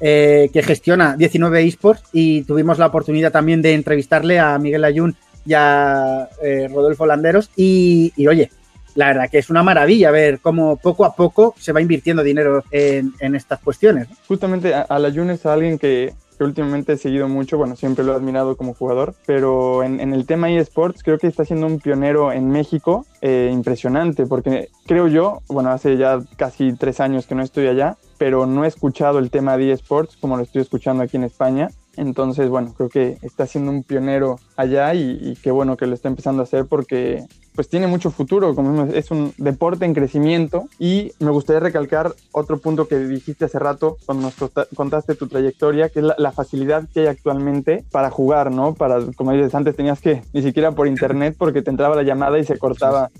[0.00, 2.02] eh, que gestiona 19 esports.
[2.12, 7.48] Y tuvimos la oportunidad también de entrevistarle a Miguel Layun y a eh, Rodolfo Landeros.
[7.56, 8.50] Y, y oye,
[8.94, 12.62] la verdad que es una maravilla ver cómo poco a poco se va invirtiendo dinero
[12.70, 14.08] en, en estas cuestiones.
[14.28, 16.12] Justamente Alayun es alguien que,
[16.44, 20.26] últimamente he seguido mucho, bueno, siempre lo he admirado como jugador, pero en, en el
[20.26, 25.40] tema eSports creo que está siendo un pionero en México eh, impresionante, porque creo yo,
[25.48, 29.30] bueno, hace ya casi tres años que no estoy allá, pero no he escuchado el
[29.30, 31.68] tema de eSports como lo estoy escuchando aquí en España.
[31.96, 35.94] Entonces, bueno, creo que está siendo un pionero allá y, y qué bueno que lo
[35.94, 40.68] está empezando a hacer porque pues tiene mucho futuro, como es un deporte en crecimiento
[40.78, 45.90] y me gustaría recalcar otro punto que dijiste hace rato cuando nos contaste tu trayectoria,
[45.90, 48.74] que es la, facilidad que hay actualmente para jugar, ¿no?
[48.74, 52.38] Para, como dices, antes tenías que ni siquiera por internet porque te entraba la llamada
[52.38, 53.10] y se cortaba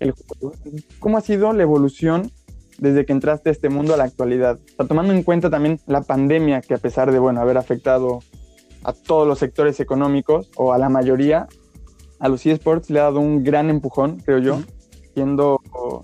[0.00, 0.54] el juego.
[0.98, 2.30] ¿Cómo ha sido la evolución
[2.78, 4.58] desde que entraste a este mundo a la actualidad?
[4.88, 8.20] tomando en cuenta también la pandemia que a pesar de, bueno, haber afectado
[8.84, 11.46] a todos los sectores económicos o a la mayoría,
[12.22, 14.62] a los eSports le ha dado un gran empujón, creo yo,
[15.12, 15.60] siendo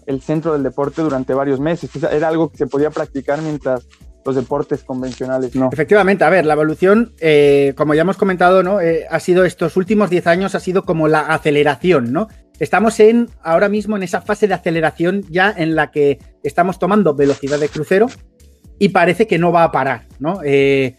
[0.07, 1.91] el centro del deporte durante varios meses.
[2.11, 3.87] Era algo que se podía practicar mientras
[4.25, 5.71] los deportes convencionales no.
[5.73, 8.81] Efectivamente, a ver, la evolución, eh, como ya hemos comentado, ¿no?
[8.81, 12.27] Eh, ha sido estos últimos 10 años, ha sido como la aceleración, ¿no?
[12.59, 17.15] Estamos en, ahora mismo en esa fase de aceleración ya en la que estamos tomando
[17.15, 18.09] velocidad de crucero
[18.81, 20.41] y parece que no va a parar, ¿no?
[20.45, 20.97] Eh,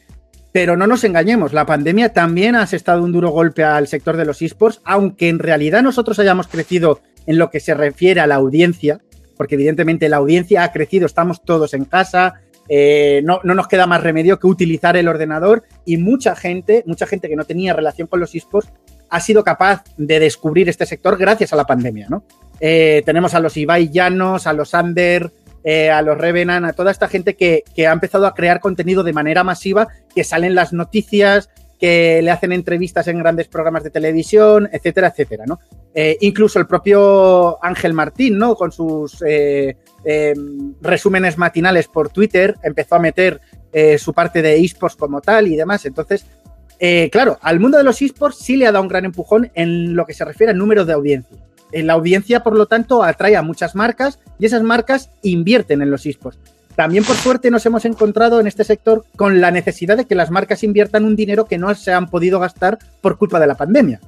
[0.52, 4.26] pero no nos engañemos, la pandemia también ha estado un duro golpe al sector de
[4.26, 8.36] los esports, aunque en realidad nosotros hayamos crecido en lo que se refiere a la
[8.36, 9.02] audiencia,
[9.38, 14.04] porque evidentemente la audiencia ha crecido, estamos todos en casa, eh, no, nos queda más
[14.04, 18.20] remedio que utilizar el ordenador y mucha gente, mucha gente que no tenía relación con
[18.20, 18.72] los esports,
[19.10, 22.24] ha sido capaz de descubrir este sector gracias a la pandemia, ¿no?
[22.60, 25.32] Eh, tenemos a los Ibai Llanos, a los Ander,
[25.72, 29.04] eh, a los Revenant, a toda esta gente que, que, ha empezado a crear contenido
[29.04, 33.92] de manera masiva, que salen las noticias, que le hacen entrevistas en grandes programas de
[33.92, 35.60] televisión, etcétera, etcétera, ¿no?
[35.94, 38.56] Eh, incluso el propio Ángel Martín, ¿no?
[38.56, 39.78] Con sus eh,
[40.82, 43.40] resúmenes matinales por Twitter, empezó a meter
[44.00, 45.86] su parte de esports como tal y demás.
[45.86, 46.26] Entonces,
[47.12, 50.08] claro, al mundo de los esports sí le ha dado un gran empujón en lo
[50.08, 51.38] que se refiere al número de audiencia.
[51.72, 56.06] La audiencia, por lo tanto, atrae a muchas marcas y esas marcas invierten en los
[56.06, 56.40] esports.
[56.76, 60.32] También por suerte nos hemos encontrado en este sector con la necesidad de que las
[60.32, 64.00] marcas inviertan un dinero que no se han podido gastar por culpa de la pandemia.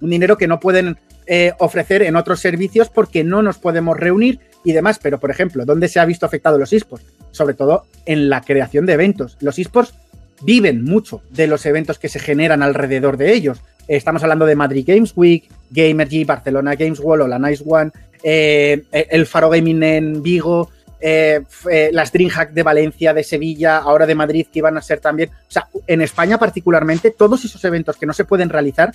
[0.00, 4.40] Un dinero que no pueden eh, ofrecer en otros servicios porque no nos podemos reunir
[4.64, 4.98] y demás.
[5.02, 7.04] Pero, por ejemplo, ¿dónde se ha visto afectado los esports?
[7.32, 9.36] Sobre todo en la creación de eventos.
[9.40, 9.92] Los esports
[10.40, 13.60] viven mucho de los eventos que se generan alrededor de ellos.
[13.88, 17.90] Estamos hablando de Madrid Games Week, Gamergy, Barcelona Games World o la Nice One,
[18.22, 24.06] eh, el Faro Gaming en Vigo, eh, eh, las DreamHack de Valencia, de Sevilla, ahora
[24.06, 25.28] de Madrid, que iban a ser también.
[25.30, 28.94] O sea, en España particularmente, todos esos eventos que no se pueden realizar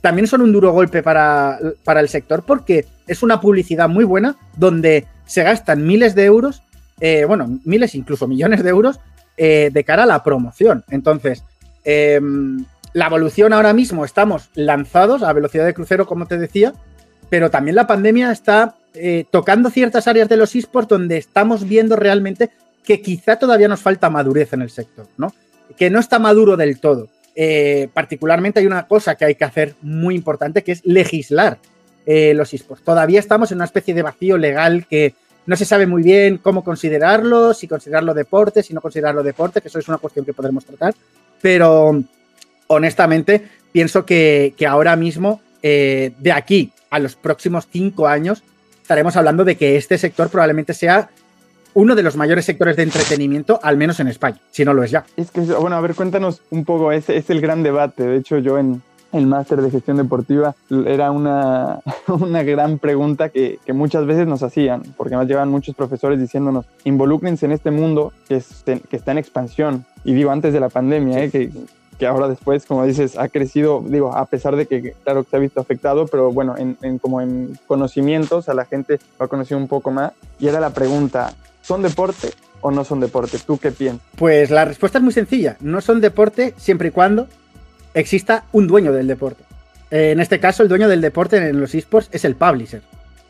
[0.00, 4.36] también son un duro golpe para, para el sector porque es una publicidad muy buena
[4.56, 6.62] donde se gastan miles de euros,
[7.00, 9.00] eh, bueno, miles, incluso millones de euros,
[9.36, 10.84] de cara a la promoción.
[10.90, 11.42] Entonces,
[11.84, 16.72] em, la evolución ahora mismo estamos lanzados a velocidad de crucero, como te decía,
[17.28, 21.96] pero también la pandemia está eh, tocando ciertas áreas de los esports donde estamos viendo
[21.96, 22.50] realmente
[22.84, 25.34] que quizá todavía nos falta madurez en el sector, ¿no?
[25.76, 27.08] Que no está maduro del todo.
[27.34, 31.58] Eh, particularmente hay una cosa que hay que hacer muy importante, que es legislar
[32.06, 32.84] eh, los esports.
[32.84, 35.14] Todavía estamos en una especie de vacío legal que
[35.46, 39.68] no se sabe muy bien cómo considerarlo, si considerarlo deporte, si no considerarlo deporte, que
[39.68, 40.94] eso es una cuestión que podremos tratar,
[41.42, 42.00] pero
[42.74, 48.42] honestamente pienso que, ahora mismo, de aquí a los próximos cinco años,
[48.82, 51.08] estaremos hablando de que este sector probablemente sea
[51.74, 54.90] uno de los mayores sectores de entretenimiento, al menos en España, si no lo es
[54.90, 55.04] ya.
[55.16, 58.04] Es que, bueno, a ver, cuéntanos un poco, ese es el gran debate.
[58.04, 58.80] De hecho, yo en
[59.12, 60.54] el máster de gestión deportiva
[60.86, 65.74] era una, una gran pregunta que, que, muchas veces nos hacían, porque nos llevan muchos
[65.74, 68.42] profesores diciéndonos, involúcrense en este mundo que,
[68.88, 69.84] que está en expansión.
[70.04, 71.30] Y digo, antes de la pandemia, ¿eh?
[71.30, 71.50] que
[71.98, 75.36] que ahora después, como dices, ha crecido, digo, a pesar de que claro que se
[75.36, 79.58] ha visto afectado, pero bueno, en, como en conocimientos a la gente lo ha conocido
[79.58, 80.12] un poco más.
[80.38, 82.30] Y era la pregunta, ¿son deporte
[82.60, 83.38] o no son deporte?
[83.44, 84.06] ¿Tú qué piensas?
[84.16, 87.28] Pues la respuesta es muy sencilla, no son deporte siempre y cuando
[87.94, 89.44] exista un dueño del deporte.
[89.90, 92.82] Eh, en este caso, el dueño del deporte en los esports es el publisher.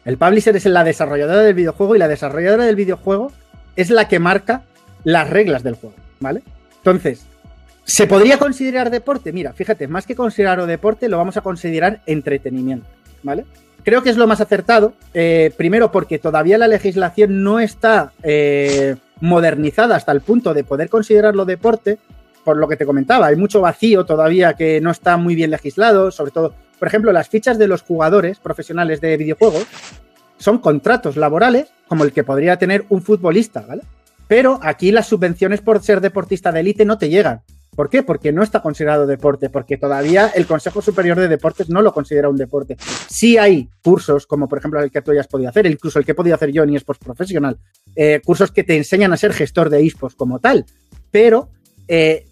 [0.05, 3.33] El publisher es la desarrolladora del videojuego y la desarrolladora del videojuego
[3.77, 4.63] es la que marca
[5.03, 6.43] las reglas del juego, ¿vale?
[6.79, 7.27] Entonces,
[7.85, 9.33] ¿Se podría considerar deporte?
[9.33, 12.87] Mira, fíjate, más que considerarlo deporte, lo vamos a considerar entretenimiento,
[13.23, 13.45] ¿vale?
[13.85, 18.97] Creo que es lo más acertado, eh, primero porque todavía la legislación no está eh,
[19.21, 21.99] modernizada hasta el punto de poder considerarlo deporte,
[22.45, 26.11] por lo que te comentaba, hay mucho vacío todavía que no está muy bien legislado,
[26.11, 29.67] sobre todo, por ejemplo, las fichas de los jugadores profesionales de videojuegos
[30.39, 33.83] son contratos laborales como el que podría tener un futbolista, ¿vale?
[34.27, 37.43] Pero aquí las subvenciones por ser deportista de élite no te llegan.
[37.75, 38.03] ¿Por qué?
[38.03, 42.29] Porque no está considerado deporte, porque todavía el Consejo Superior de Deportes no lo considera
[42.29, 42.77] un deporte.
[43.09, 46.13] Sí hay cursos, como por ejemplo el que tú hayas podido hacer, incluso el que
[46.13, 47.59] he podido hacer yo en eSports Profesional,
[47.97, 50.65] eh, cursos que te enseñan a ser gestor de eSports como tal,
[51.11, 51.51] pero
[51.89, 52.27] eh,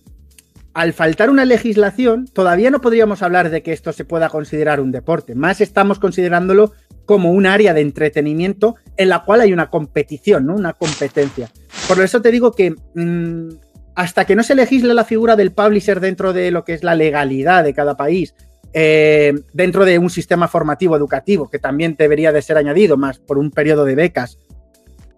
[0.74, 4.92] al faltar una legislación, todavía no podríamos hablar de que esto se pueda considerar un
[4.92, 6.72] deporte, más estamos considerándolo
[7.04, 10.54] como un área de entretenimiento en la cual hay una competición, ¿no?
[10.54, 11.50] una competencia.
[11.88, 12.74] Por eso te digo que...
[12.94, 16.82] Mm, hasta que no se legisle la figura del publisher dentro de lo que es
[16.82, 18.34] la legalidad de cada país,
[18.72, 23.38] eh, dentro de un sistema formativo educativo, que también debería de ser añadido más por
[23.38, 24.38] un periodo de becas,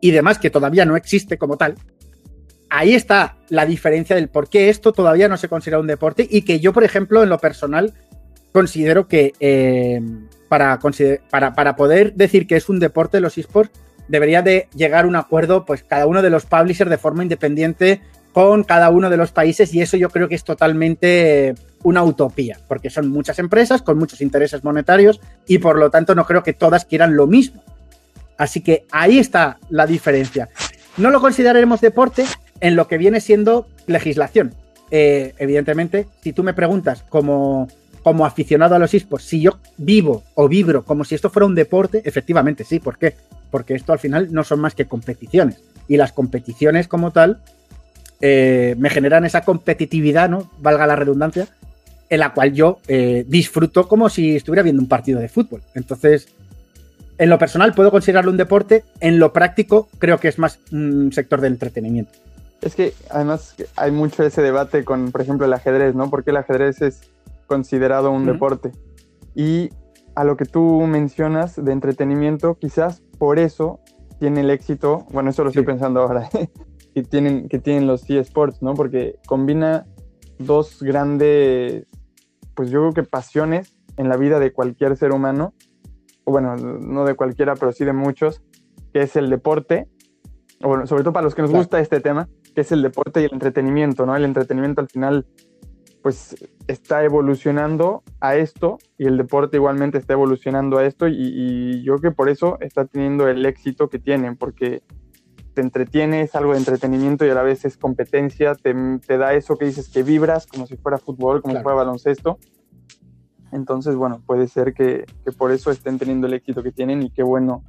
[0.01, 1.77] y demás, que todavía no existe como tal,
[2.69, 6.43] ahí está la diferencia del por qué esto todavía no se considera un deporte y
[6.43, 7.95] que yo, por ejemplo, en lo personal,
[8.53, 10.03] considero que eh,
[10.49, 10.79] para,
[11.31, 13.71] para, para, poder decir que es un deporte los esports,
[14.09, 18.03] debería de llegar a un acuerdo, pues cada uno de los publishers de forma independiente
[18.35, 22.59] con cada uno de los países y eso yo creo que es totalmente una utopía,
[22.67, 26.53] porque son muchas empresas con muchos intereses monetarios y por lo tanto no creo que
[26.53, 27.63] todas quieran lo mismo.
[28.37, 30.49] Así que ahí está la diferencia.
[30.97, 32.25] No lo consideraremos deporte
[32.59, 34.53] en lo que viene siendo legislación.
[34.91, 37.69] Eh, evidentemente, si tú me preguntas como,
[38.03, 41.55] como aficionado a los esports, si yo vivo o vibro como si esto fuera un
[41.55, 42.81] deporte, efectivamente sí.
[42.81, 43.15] ¿Por qué?
[43.53, 45.61] Porque esto al final no son más que competiciones.
[45.87, 47.41] Y las competiciones como tal
[48.21, 50.51] eh, me generan esa competitividad, ¿no?
[50.61, 51.49] Valga la redundancia,
[52.09, 55.63] en la cual yo eh, disfruto como si estuviera viendo un partido de fútbol.
[55.75, 56.29] Entonces,
[57.19, 61.13] en lo personal puedo considerarlo un deporte, en lo práctico creo que es más un
[61.13, 62.13] sector de entretenimiento.
[62.61, 66.09] Es que además hay mucho ese debate con, por ejemplo, el ajedrez, ¿no?
[66.09, 67.03] Porque el ajedrez es
[67.47, 68.73] considerado un deporte.
[69.35, 69.71] Y
[70.15, 73.81] a lo que tú mencionas de entretenimiento, quizás por eso
[74.19, 76.29] tiene el éxito, bueno, eso lo estoy pensando ahora,
[76.95, 78.75] que tienen, que tienen los eSports, ¿no?
[78.75, 79.87] Porque combina
[80.39, 81.87] dos grandes,
[82.55, 85.55] pues yo creo que pasiones en la vida de cualquier ser humano,
[86.25, 88.43] o bueno, no de cualquiera, pero sí de muchos,
[88.93, 89.89] que es el deporte,
[90.63, 93.21] o bueno, sobre todo para los que nos gusta este tema, que es el deporte
[93.21, 94.15] y el entretenimiento, ¿no?
[94.15, 95.27] El entretenimiento al final,
[96.01, 96.37] pues
[96.69, 101.97] está evolucionando a esto y el deporte igualmente está evolucionando a esto y, y yo
[101.97, 104.83] creo que por eso está teniendo el éxito que tienen, porque
[105.55, 108.75] te entretiene, es algo de entretenimiento y a la vez es competencia, te,
[109.17, 112.39] da eso que dices que vibras como si fuera fútbol, como si fuera baloncesto.
[113.53, 115.07] Entonces, bueno, puede ser que,
[115.39, 117.63] por eso estén teniendo el éxito que tienen y qué bueno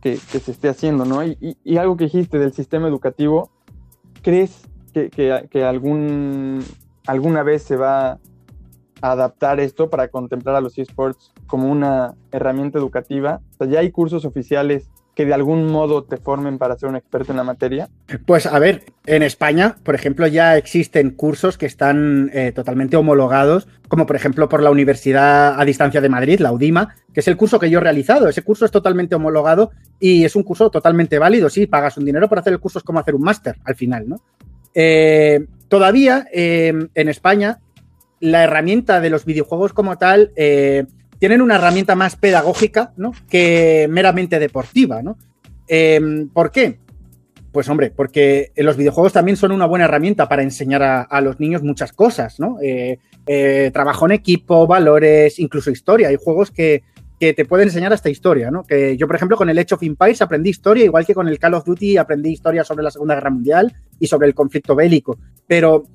[0.00, 1.24] que, se esté haciendo, ¿no?
[1.24, 3.50] Y, y, algo que dijiste del sistema educativo,
[4.22, 6.64] ¿crees que, que, algún,
[7.06, 8.18] alguna vez se va a
[9.00, 13.40] adaptar esto para contemplar a los esports como una herramienta educativa?
[13.52, 16.96] O sea, ya hay cursos oficiales que de algún modo te formen para ser un
[16.96, 17.88] experto en la materia?
[18.26, 23.68] Pues a ver, en España, por ejemplo, ya existen cursos que están eh, totalmente homologados,
[23.88, 27.36] como por ejemplo por la Universidad a Distancia de Madrid, la UDIMA, que es el
[27.36, 28.28] curso que yo he realizado.
[28.28, 31.50] Ese curso es totalmente homologado y es un curso totalmente válido.
[31.50, 34.08] Sí, pagas un dinero para hacer el curso, es como hacer un máster al final,
[34.08, 34.22] ¿no?
[34.74, 37.58] Eh, todavía eh, en España,
[38.20, 40.32] la herramienta de los videojuegos como tal
[41.20, 43.12] tienen una herramienta más pedagógica ¿no?
[43.28, 45.02] que meramente deportiva.
[45.02, 45.18] ¿no?
[45.68, 46.80] Em, ¿Por qué?
[47.52, 51.62] Pues hombre, porque los videojuegos también son una buena herramienta para enseñar a, los niños
[51.62, 52.58] muchas cosas, ¿no?
[52.62, 56.08] Eh, eh, trabajo en equipo, valores, incluso historia.
[56.08, 56.84] Hay juegos que,
[57.18, 58.62] te pueden enseñar hasta historia, ¿no?
[58.62, 61.38] Que yo, por ejemplo, con el Age of Empires aprendí historia, igual que con el
[61.38, 65.18] Call of Duty aprendí historia sobre la Segunda Guerra Mundial y sobre el conflicto bélico.
[65.46, 65.86] Pero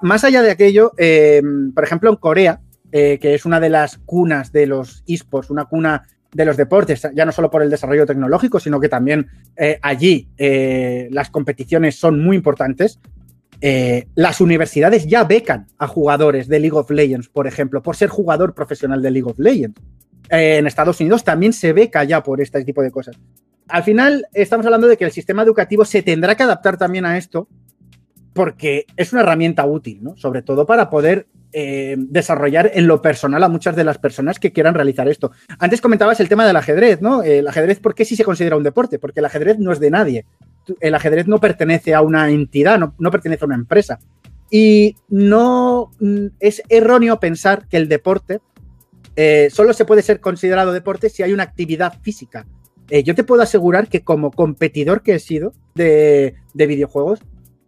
[0.00, 2.60] más allá de aquello, em, por ejemplo, en Corea,
[2.94, 7.08] eh, que es una de las cunas de los esports, una cuna de los deportes,
[7.14, 11.96] ya no solo por el desarrollo tecnológico, sino que también eh, allí eh, las competiciones
[11.96, 13.00] son muy importantes.
[14.14, 18.54] las universidades ya becan a jugadores de League of Legends, por ejemplo, por ser jugador
[18.54, 19.80] profesional de League of Legends.
[20.28, 23.16] en Estados Unidos también se beca ya por este tipo de cosas.
[23.68, 27.16] Al final, estamos hablando de que el sistema educativo se tendrá que adaptar también a
[27.16, 27.48] esto,
[28.34, 30.16] porque es una herramienta útil, ¿no?
[30.16, 34.52] Sobre todo para poder eh, desarrollar en lo personal a muchas de las personas que
[34.52, 35.32] quieran realizar esto.
[35.58, 37.22] Antes comentabas el tema del ajedrez, ¿no?
[37.22, 38.98] El ajedrez, ¿por qué sí se considera un deporte?
[38.98, 40.24] Porque el ajedrez no es de nadie.
[40.80, 43.98] El ajedrez no pertenece a una entidad, no, pertenece a una empresa.
[44.50, 48.40] Y no mm, es erróneo pensar que el deporte
[49.16, 52.46] eh, solo se puede ser considerado deporte si hay una actividad física.
[52.88, 57.20] Eh, yo te puedo asegurar que como competidor que he sido de videojuegos,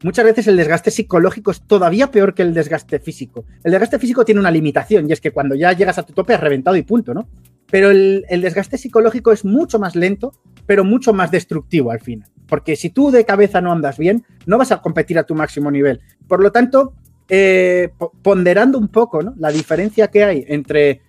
[0.04, 3.46] muchas veces el desgaste psicológico es todavía peor que el desgaste físico.
[3.64, 6.35] El desgaste físico tiene una limitación y es que cuando ya llegas a tu tope
[6.35, 7.26] has reventado y punto, ¿no?
[7.70, 10.35] Pero el, desgaste psicológico es mucho más lento,
[10.66, 12.29] pero mucho más destructivo al final.
[12.46, 15.70] Porque si tú de cabeza no andas bien, no vas a competir a tu máximo
[15.70, 16.02] nivel.
[16.29, 16.92] Por lo tanto,
[17.31, 17.90] eh,
[18.22, 21.00] ponderando un poco la diferencia que hay entre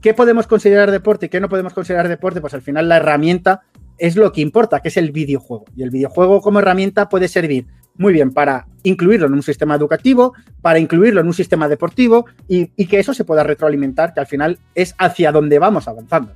[0.00, 3.62] qué podemos considerar deporte y qué no podemos considerar deporte, pues al final la herramienta
[3.96, 5.66] es lo que importa, que es el videojuego.
[5.76, 10.34] Y el videojuego como herramienta puede servir muy bien para incluirlo en un sistema educativo,
[10.60, 14.58] para incluirlo en un sistema deportivo y, que eso se pueda retroalimentar, que al final
[14.74, 16.32] es hacia donde vamos avanzando.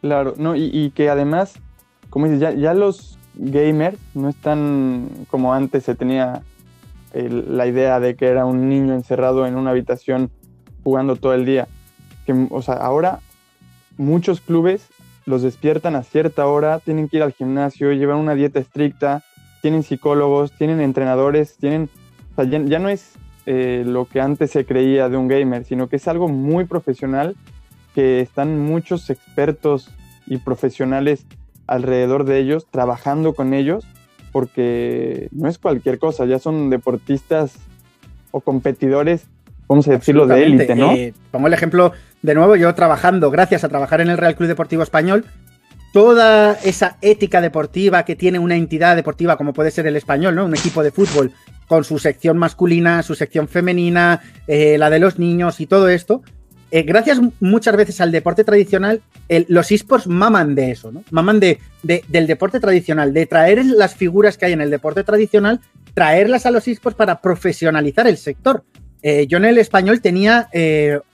[0.00, 1.54] Claro, no, y, que además,
[2.10, 6.42] como dices, ya, los gamers no están como antes se tenía
[7.12, 10.30] la idea de que era un niño encerrado en una habitación
[10.84, 11.66] jugando todo el día.
[12.26, 13.20] Que, o sea, ahora
[13.96, 14.88] muchos clubes
[15.24, 19.24] los despiertan a cierta hora, tienen que ir al gimnasio, llevan una dieta estricta,
[19.66, 21.90] tienen psicólogos, tienen entrenadores, tienen...
[22.36, 23.14] O sea, ya, no es
[23.46, 27.34] eh, lo que antes se creía de un gamer, sino que es algo muy profesional,
[27.92, 29.90] que están muchos expertos
[30.24, 31.26] y profesionales
[31.66, 33.84] alrededor de ellos, trabajando con ellos,
[34.30, 37.56] porque no es cualquier cosa, ya son deportistas
[38.30, 39.26] o competidores,
[39.66, 40.92] vamos a decirlo, de élite, ¿no?
[40.92, 41.90] Eh, pongo el ejemplo
[42.22, 45.24] de nuevo, yo trabajando, gracias a trabajar en el Real Club Deportivo Español,
[45.96, 50.44] toda esa ética deportiva que tiene una entidad deportiva como puede ser el español, ¿no?
[50.44, 51.32] Un equipo de fútbol
[51.68, 56.20] con su sección masculina, su sección femenina, eh, la de los niños y todo esto.
[56.70, 59.00] Eh, gracias muchas veces al deporte tradicional,
[59.48, 61.02] los esports maman de eso, ¿no?
[61.10, 65.62] Maman de, del deporte tradicional, de traer las figuras que hay en el deporte tradicional,
[65.94, 68.64] traerlas a los esports para profesionalizar el sector.
[69.00, 70.50] Eh, yo en el español tenía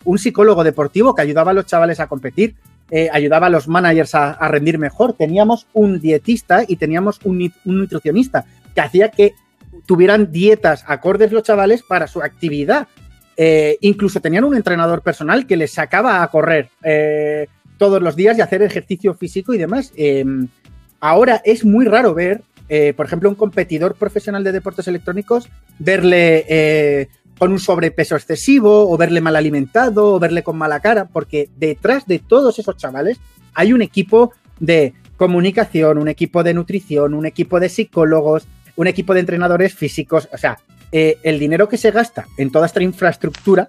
[0.03, 2.57] un psicólogo deportivo que ayudaba a los chavales a competir,
[2.95, 5.14] eh, ayudaba a los managers a, rendir mejor.
[5.14, 9.32] Teníamos un dietista y teníamos un, nutricionista que hacía que
[9.86, 12.88] tuvieran dietas acordes los chavales para su actividad.
[13.38, 17.47] Eh, incluso tenían un entrenador personal que les sacaba a correr eh,
[17.78, 19.90] todos los días y hacer ejercicio físico y demás.
[19.97, 20.49] Em,
[21.01, 22.43] ahora es muy raro ver,
[22.97, 27.09] por ejemplo, un competidor profesional de deportes electrónicos, verle
[27.39, 32.07] con un sobrepeso excesivo, o verle mal alimentado, o verle con mala cara, porque detrás
[32.07, 33.18] de todos esos chavales
[33.55, 39.14] hay un equipo de comunicación, un equipo de nutrición, un equipo de psicólogos, un equipo
[39.14, 40.28] de entrenadores físicos.
[40.33, 40.59] O sea,
[40.91, 43.66] eh, el dinero que se gasta en toda esta infraestructura,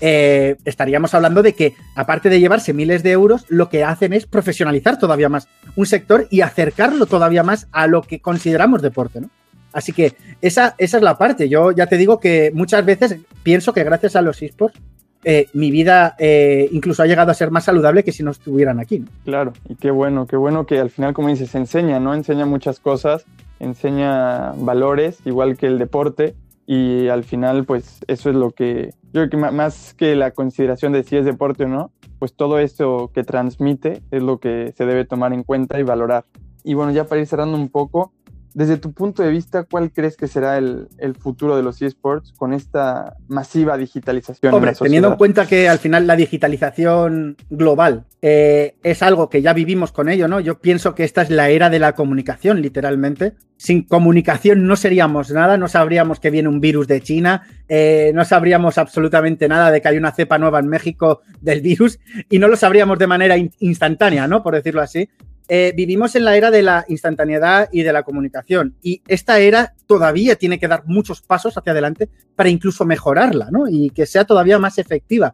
[0.00, 4.26] eh, estaríamos hablando de que, aparte de llevarse miles de euros, lo que hacen es
[4.26, 9.30] profesionalizar todavía más un sector y acercarlo todavía más a lo que consideramos deporte, ¿no?
[9.72, 11.48] Así que esa, esa es la parte.
[11.48, 14.78] Yo ya te digo que muchas veces pienso que gracias a los esports
[15.24, 18.80] eh, mi vida eh, incluso ha llegado a ser más saludable que si no estuvieran
[18.80, 19.04] aquí.
[19.24, 22.12] Claro, y qué bueno, qué bueno que al final, como dices, enseña, ¿no?
[22.12, 23.24] Enseña muchas cosas,
[23.60, 26.34] enseña valores, igual que el deporte,
[26.66, 30.92] y al final, pues eso es lo que, yo creo que más que la consideración
[30.92, 34.86] de si es deporte o no, pues todo esto que transmite es lo que se
[34.86, 36.24] debe tomar en cuenta y valorar.
[36.64, 38.12] Y bueno, ya para ir cerrando un poco,
[38.54, 40.88] desde tu punto de vista, ¿cuál crees que será el,
[41.18, 44.52] futuro de los eSports con esta masiva digitalización?
[44.52, 49.52] Hombre, teniendo en cuenta que al final la digitalización global eh, es algo que ya
[49.52, 50.40] vivimos con ello, ¿no?
[50.40, 53.34] Yo pienso que esta es la era de la comunicación, literalmente.
[53.56, 58.24] Sin comunicación no seríamos nada, no sabríamos que viene un virus de China, eh, no
[58.24, 61.98] sabríamos absolutamente nada de que hay una cepa nueva en México del virus
[62.28, 64.42] y no lo sabríamos de manera instantánea, ¿no?
[64.42, 65.08] Por decirlo así.
[65.48, 69.74] Eh, vivimos en la era de la instantaneidad y de la comunicación y esta era
[69.86, 73.68] todavía tiene que dar muchos pasos hacia adelante para incluso mejorarla ¿no?
[73.68, 75.32] y que sea todavía más efectiva.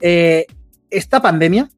[0.00, 0.46] Eh,
[0.90, 1.70] esta pandemia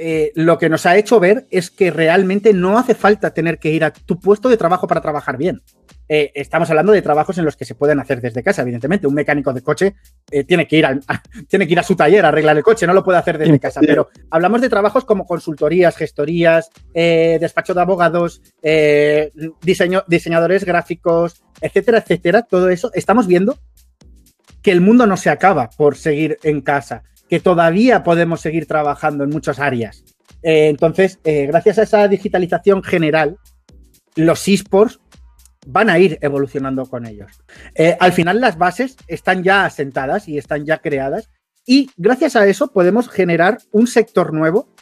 [0.00, 3.72] eh, lo que nos ha hecho ver es que realmente no hace falta tener que
[3.72, 5.60] ir a tu puesto de trabajo para trabajar bien.
[6.08, 9.06] Eh, estamos hablando de trabajos en los que se pueden hacer desde casa, evidentemente.
[9.06, 9.94] Un mecánico de coche
[10.30, 10.98] eh, tiene, que ir a,
[11.48, 13.60] tiene que ir a su taller a arreglar el coche, no lo puede hacer desde
[13.60, 13.80] casa.
[13.80, 18.42] Pero hablamos de trabajos como consultorías, gestorías, eh, despacho de abogados,
[19.62, 22.42] diseño, diseñadores gráficos, etcétera, etcétera.
[22.42, 22.90] Todo eso.
[22.94, 23.58] Estamos viendo
[24.62, 29.24] que el mundo no se acaba por seguir en casa, que todavía podemos seguir trabajando
[29.24, 30.04] en muchas áreas.
[30.42, 33.38] entonces, gracias a esa digitalización general,
[34.14, 35.00] los esports
[35.70, 37.30] van a ir evolucionando con ellos.
[37.74, 41.30] Eh, al final las bases están ya asentadas y están ya creadas
[41.66, 44.74] y gracias a eso podemos generar un sector nuevo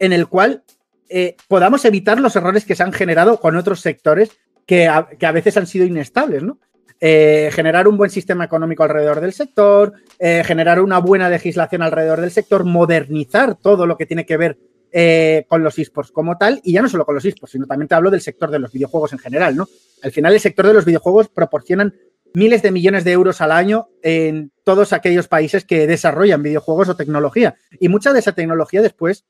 [0.00, 0.64] en el cual
[1.08, 4.32] eh, podamos evitar los errores que se han generado con otros sectores
[4.66, 6.58] que a, veces han sido inestables, ¿no?
[7.00, 12.30] Eh, generar un buen sistema económico alrededor del sector, generar una buena legislación alrededor del
[12.30, 14.58] sector, modernizar todo lo que tiene que ver
[14.96, 17.88] eh, con los esports como tal, y ya no solo con los esports, sino también
[17.88, 19.68] te hablo del sector de los videojuegos en general, ¿no?
[20.04, 21.96] Al final el sector de los videojuegos proporcionan
[22.32, 26.94] miles de millones de euros al año en todos aquellos países que desarrollan videojuegos o
[26.94, 27.56] tecnología.
[27.80, 29.24] Y mucha de esa tecnología después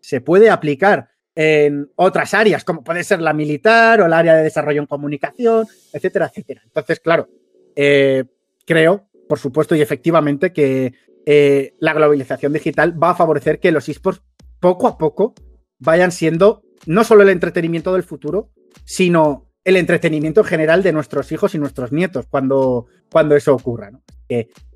[0.00, 4.42] se puede aplicar en otras áreas, como puede ser la militar o el área de
[4.42, 6.62] desarrollo en comunicación, etcétera, etcétera.
[6.64, 7.28] Entonces, claro,
[7.76, 8.24] eh,
[8.64, 10.94] creo, por supuesto y efectivamente, que
[11.26, 14.22] eh, la globalización digital va a favorecer que los esports
[14.60, 15.34] poco a poco
[15.78, 18.50] vayan siendo no solo el entretenimiento del futuro,
[18.84, 23.90] sino el entretenimiento en general de nuestros hijos y nuestros nietos cuando, cuando eso ocurra.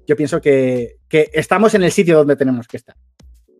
[0.06, 0.96] yo pienso que,
[1.32, 2.96] estamos en el sitio donde tenemos que estar.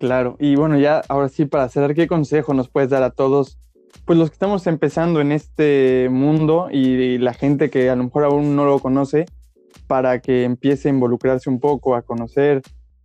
[0.01, 3.59] Claro, y bueno, ya ahora sí, para cerrar, ¿qué consejo nos puedes dar a todos?
[4.07, 8.25] Pues los que estamos empezando en este mundo y la gente que a lo mejor
[8.25, 9.27] aún no lo conoce,
[9.87, 12.63] para que empiece a involucrarse un poco, a conocer,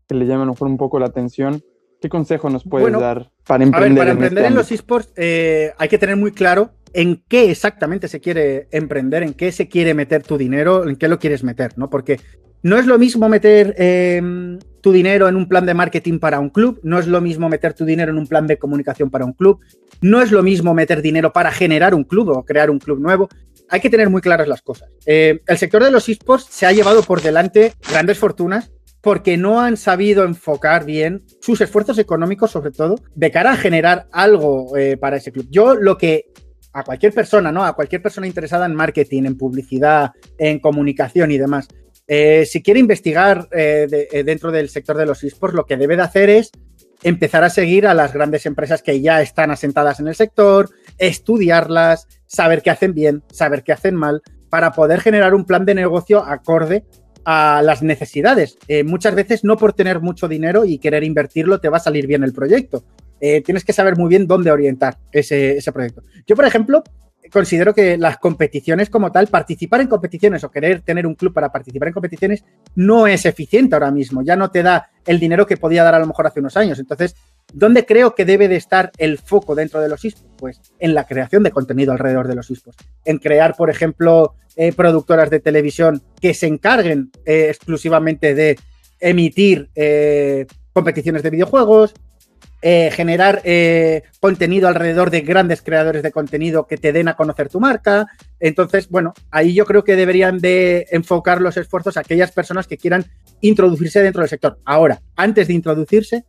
[0.07, 1.61] que le llame a lo mejor un poco la atención
[2.01, 3.97] ¿Qué consejo nos puedes dar para emprender?
[3.97, 8.07] para emprender en, este los esports eh, hay que tener muy claro en qué exactamente
[8.07, 11.77] se quiere emprender, en qué se quiere meter tu dinero, en qué lo quieres meter,
[11.77, 11.89] ¿no?
[11.89, 12.19] Porque
[12.63, 16.49] no es lo mismo meter em, tu dinero en un plan de marketing para un
[16.49, 19.33] club, no es lo mismo meter tu dinero en un plan de comunicación para un
[19.33, 19.59] club,
[20.01, 23.29] no es lo mismo meter dinero para generar un club o crear un club nuevo.
[23.69, 24.89] Hay que tener muy claras las cosas.
[25.05, 28.71] Eh, el sector de los esports se ha llevado por delante grandes fortunas
[29.05, 34.07] porque no han sabido enfocar bien sus esfuerzos económicos, sobre todo, de cara a generar
[34.11, 35.45] algo eh, para ese club.
[35.51, 36.31] Yo lo que
[36.73, 37.63] a cualquier persona, ¿no?
[37.63, 41.67] A cualquier persona interesada en marketing, en publicidad, en comunicación y demás.
[42.07, 46.01] Eh, si quiere investigar eh, dentro del sector de los esports, lo que debe de
[46.01, 46.49] hacer es
[47.03, 52.07] empezar a seguir a las grandes empresas que ya están asentadas en el sector, estudiarlas,
[52.25, 56.23] saber qué hacen bien, saber qué hacen mal, para poder generar un plan de negocio
[56.23, 56.85] acorde
[57.25, 58.57] a las necesidades.
[58.85, 62.23] muchas veces no por tener mucho dinero y querer invertirlo te va a salir bien
[62.23, 62.83] el proyecto.
[63.19, 66.03] Eh, tienes que saber muy bien dónde orientar ese, proyecto.
[66.27, 66.83] Yo, por ejemplo,
[67.31, 71.51] considero que las competiciones como tal, participar en competiciones o querer tener un club para
[71.51, 72.43] participar en competiciones
[72.75, 75.99] no es eficiente ahora mismo, ya no te da el dinero que podía dar a
[75.99, 76.77] lo mejor hace unos años.
[76.79, 77.15] Entonces,
[77.55, 80.31] ¿dónde creo que debe de estar el foco dentro de los esports?
[80.37, 84.71] Pues en la creación de contenido alrededor de los esports, en crear, por ejemplo, eh,
[84.73, 88.57] productoras de televisión que se encarguen eh, exclusivamente de
[88.99, 89.69] emitir
[90.73, 91.93] competiciones de videojuegos,
[92.67, 97.47] eh, generar eh, contenido alrededor de grandes creadores de contenido que te den a conocer
[97.47, 98.07] tu marca.
[98.39, 103.05] Entonces, bueno, ahí yo creo que deberían de enfocar los esfuerzos aquellas personas que quieran
[103.41, 104.57] introducirse dentro del sector.
[104.65, 106.25] Ahora, antes de introducirse,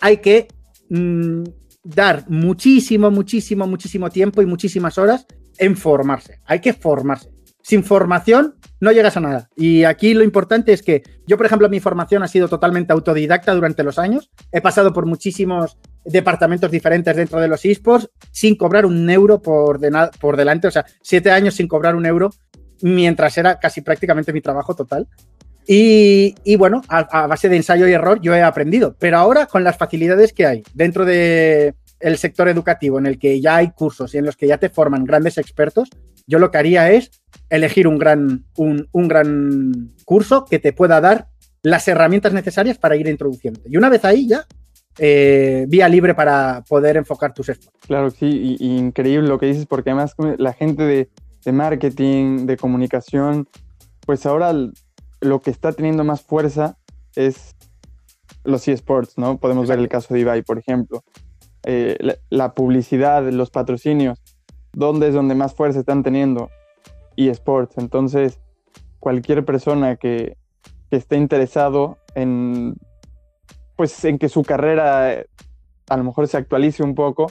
[0.00, 0.48] hay que
[0.90, 1.44] mm,
[1.82, 5.26] dar muchísimo, muchísimo, muchísimo tiempo y muchísimas horas
[5.58, 6.40] en formarse.
[6.44, 7.30] Hay que formarse
[7.62, 9.50] sin formación no llegas a nada.
[9.56, 13.54] Y aquí lo importante es que yo, por ejemplo, mi formación ha sido totalmente autodidacta
[13.54, 14.30] durante los años.
[14.50, 19.78] He pasado por muchísimos departamentos diferentes dentro de los esports sin cobrar un euro por,
[20.18, 20.68] por delante.
[20.68, 22.30] O sea, siete años sin cobrar un euro
[22.82, 25.06] mientras era casi prácticamente mi trabajo total.
[25.66, 28.96] Y, bueno, a, base de ensayo y error yo he aprendido.
[28.98, 33.40] Pero ahora con las facilidades que hay dentro del el sector educativo, en el que
[33.40, 35.90] ya hay cursos y en los que ya te forman grandes expertos,
[36.26, 37.10] yo lo que haría es
[37.50, 41.28] elegir un gran, un, gran curso que te pueda dar
[41.62, 43.60] las herramientas necesarias para ir introduciendo.
[43.66, 44.46] Y una vez ahí ya,
[44.98, 47.80] eh, vía libre para poder enfocar tus esfuerzos.
[47.86, 53.48] Claro, sí, increíble lo que dices, porque además la gente de, marketing, de comunicación,
[54.06, 54.52] pues ahora
[55.20, 56.78] lo que está teniendo más fuerza
[57.14, 57.54] es
[58.44, 59.38] los eSports, ¿no?
[59.38, 61.02] Podemos ver el caso de Ibai, por ejemplo.
[61.64, 64.22] Eh, la, publicidad, los patrocinios,
[64.72, 66.50] ¿dónde es donde más fuerza están teniendo?
[67.16, 67.76] eSports.
[67.76, 68.40] Entonces,
[68.98, 70.36] cualquier persona que,
[70.90, 72.74] esté interesado en,
[73.76, 75.24] pues, en que su carrera
[75.88, 77.28] a lo mejor se actualice un poco,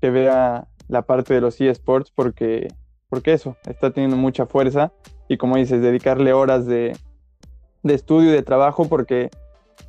[0.00, 2.66] que vea la parte de los eSports, porque,
[3.08, 4.92] porque eso, está teniendo mucha fuerza
[5.28, 6.96] y como dices, dedicarle horas de,
[7.82, 9.30] de estudio y de trabajo, porque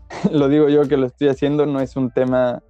[0.32, 2.62] lo digo yo que lo estoy haciendo, no es un tema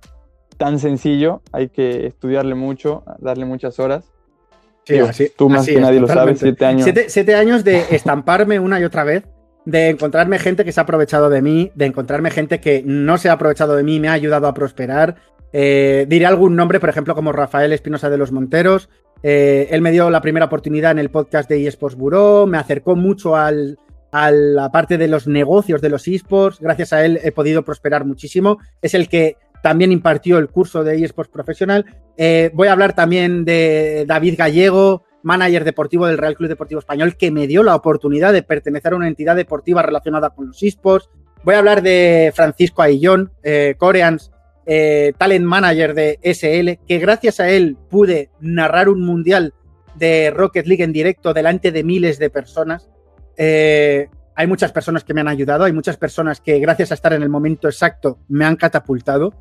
[0.58, 4.12] tan sencillo, hay que estudiarle mucho, darle muchas horas
[5.36, 6.90] tú más que nadie lo sabes, siete años.
[7.08, 9.24] Siete, años de estamparme una y otra vez,
[9.66, 13.30] de encontrarme gente que se ha aprovechado de mí, de encontrarme gente que no se
[13.30, 15.16] ha aprovechado de mí, me ha ayudado a prosperar.
[15.52, 18.90] Eh, diré algún nombre, por ejemplo, como Rafael Espinosa de los Monteros.
[19.24, 22.96] Eh, él me dio la primera oportunidad en el podcast de eSports Bureau, me acercó
[22.96, 23.78] mucho al,
[24.12, 26.60] a la parte de los negocios de los eSports.
[26.60, 28.58] Gracias a él he podido prosperar muchísimo.
[28.82, 31.86] Es el que también impartió el curso de eSports profesional.
[32.18, 37.18] Eh, voy a hablar también de David Gallego, manager deportivo del Real Club Deportivo Español,
[37.18, 41.10] que me dio la oportunidad de pertenecer a una entidad deportiva relacionada con los eSports.
[41.44, 44.32] Voy a hablar de Francisco Aillón, eh, Coreans,
[44.66, 49.54] eh, talent manager de SL, que gracias a él pude narrar un mundial
[49.96, 52.90] de Rocket League en directo delante de miles de personas.
[53.40, 57.24] Hay muchas personas que me han ayudado, hay muchas personas que gracias a estar en
[57.24, 59.34] el momento exacto me han catapultado.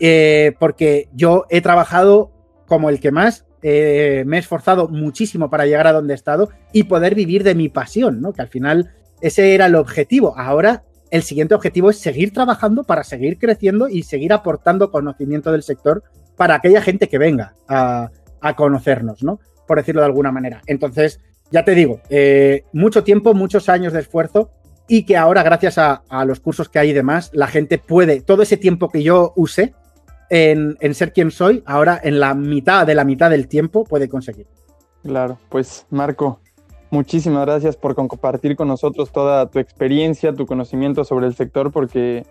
[0.00, 2.32] Eh, porque yo he trabajado
[2.66, 6.50] como el que más, eh, me he esforzado muchísimo para llegar a donde he estado
[6.72, 8.32] y poder vivir de mi pasión, ¿no?
[8.32, 8.90] Que al final
[9.20, 10.36] ese era el objetivo.
[10.36, 15.62] Ahora el siguiente objetivo es seguir trabajando para seguir creciendo y seguir aportando conocimiento del
[15.62, 16.02] sector
[16.36, 18.10] para aquella gente que venga a,
[18.56, 19.40] conocernos, ¿no?
[19.66, 20.60] Por decirlo de alguna manera.
[20.66, 21.20] Entonces,
[21.50, 24.50] ya te digo, eh, mucho tiempo, muchos años de esfuerzo
[24.88, 28.42] y que ahora, gracias a, los cursos que hay y demás, la gente puede, todo
[28.42, 29.74] ese tiempo que yo use,
[30.30, 34.46] en, ser quien soy, ahora en la mitad de la mitad del tiempo puede conseguir.
[35.02, 36.40] Claro, pues Marco,
[36.90, 42.26] muchísimas gracias por compartir con nosotros toda tu experiencia, tu conocimiento sobre el sector, porque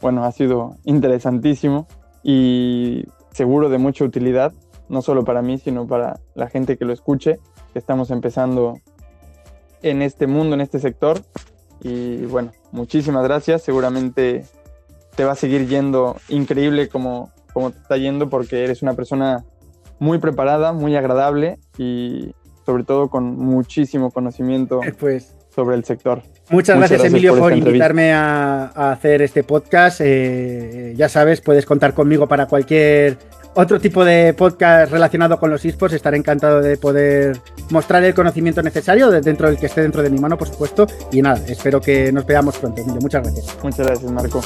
[0.00, 1.86] bueno, ha sido interesantísimo
[2.22, 4.52] y seguro de mucha utilidad,
[4.88, 7.38] no solo para mí, sino para la gente que lo escuche,
[7.72, 8.78] que estamos empezando
[9.82, 11.20] en este mundo, en este sector.
[11.80, 13.62] Y bueno, muchísimas gracias.
[13.62, 14.44] Seguramente
[15.16, 19.44] te va a seguir yendo increíble como, como te está yendo porque eres una persona
[19.98, 26.22] muy preparada, muy agradable y sobre todo con muchísimo conocimiento pues, sobre el sector.
[26.50, 30.00] Muchas, gracias, Emilio, por, invitarme a, hacer este podcast.
[30.02, 33.18] Eh, ya sabes, puedes contar conmigo para cualquier
[33.54, 35.94] otro tipo de podcast relacionado con los esports.
[35.94, 37.38] Estaré encantado de poder
[37.70, 40.86] mostrar el conocimiento necesario dentro del que esté dentro de mi mano, por supuesto.
[41.10, 42.82] Y nada, espero que nos veamos pronto.
[43.00, 43.56] Muchas gracias.
[43.62, 44.40] Muchas gracias, Marco.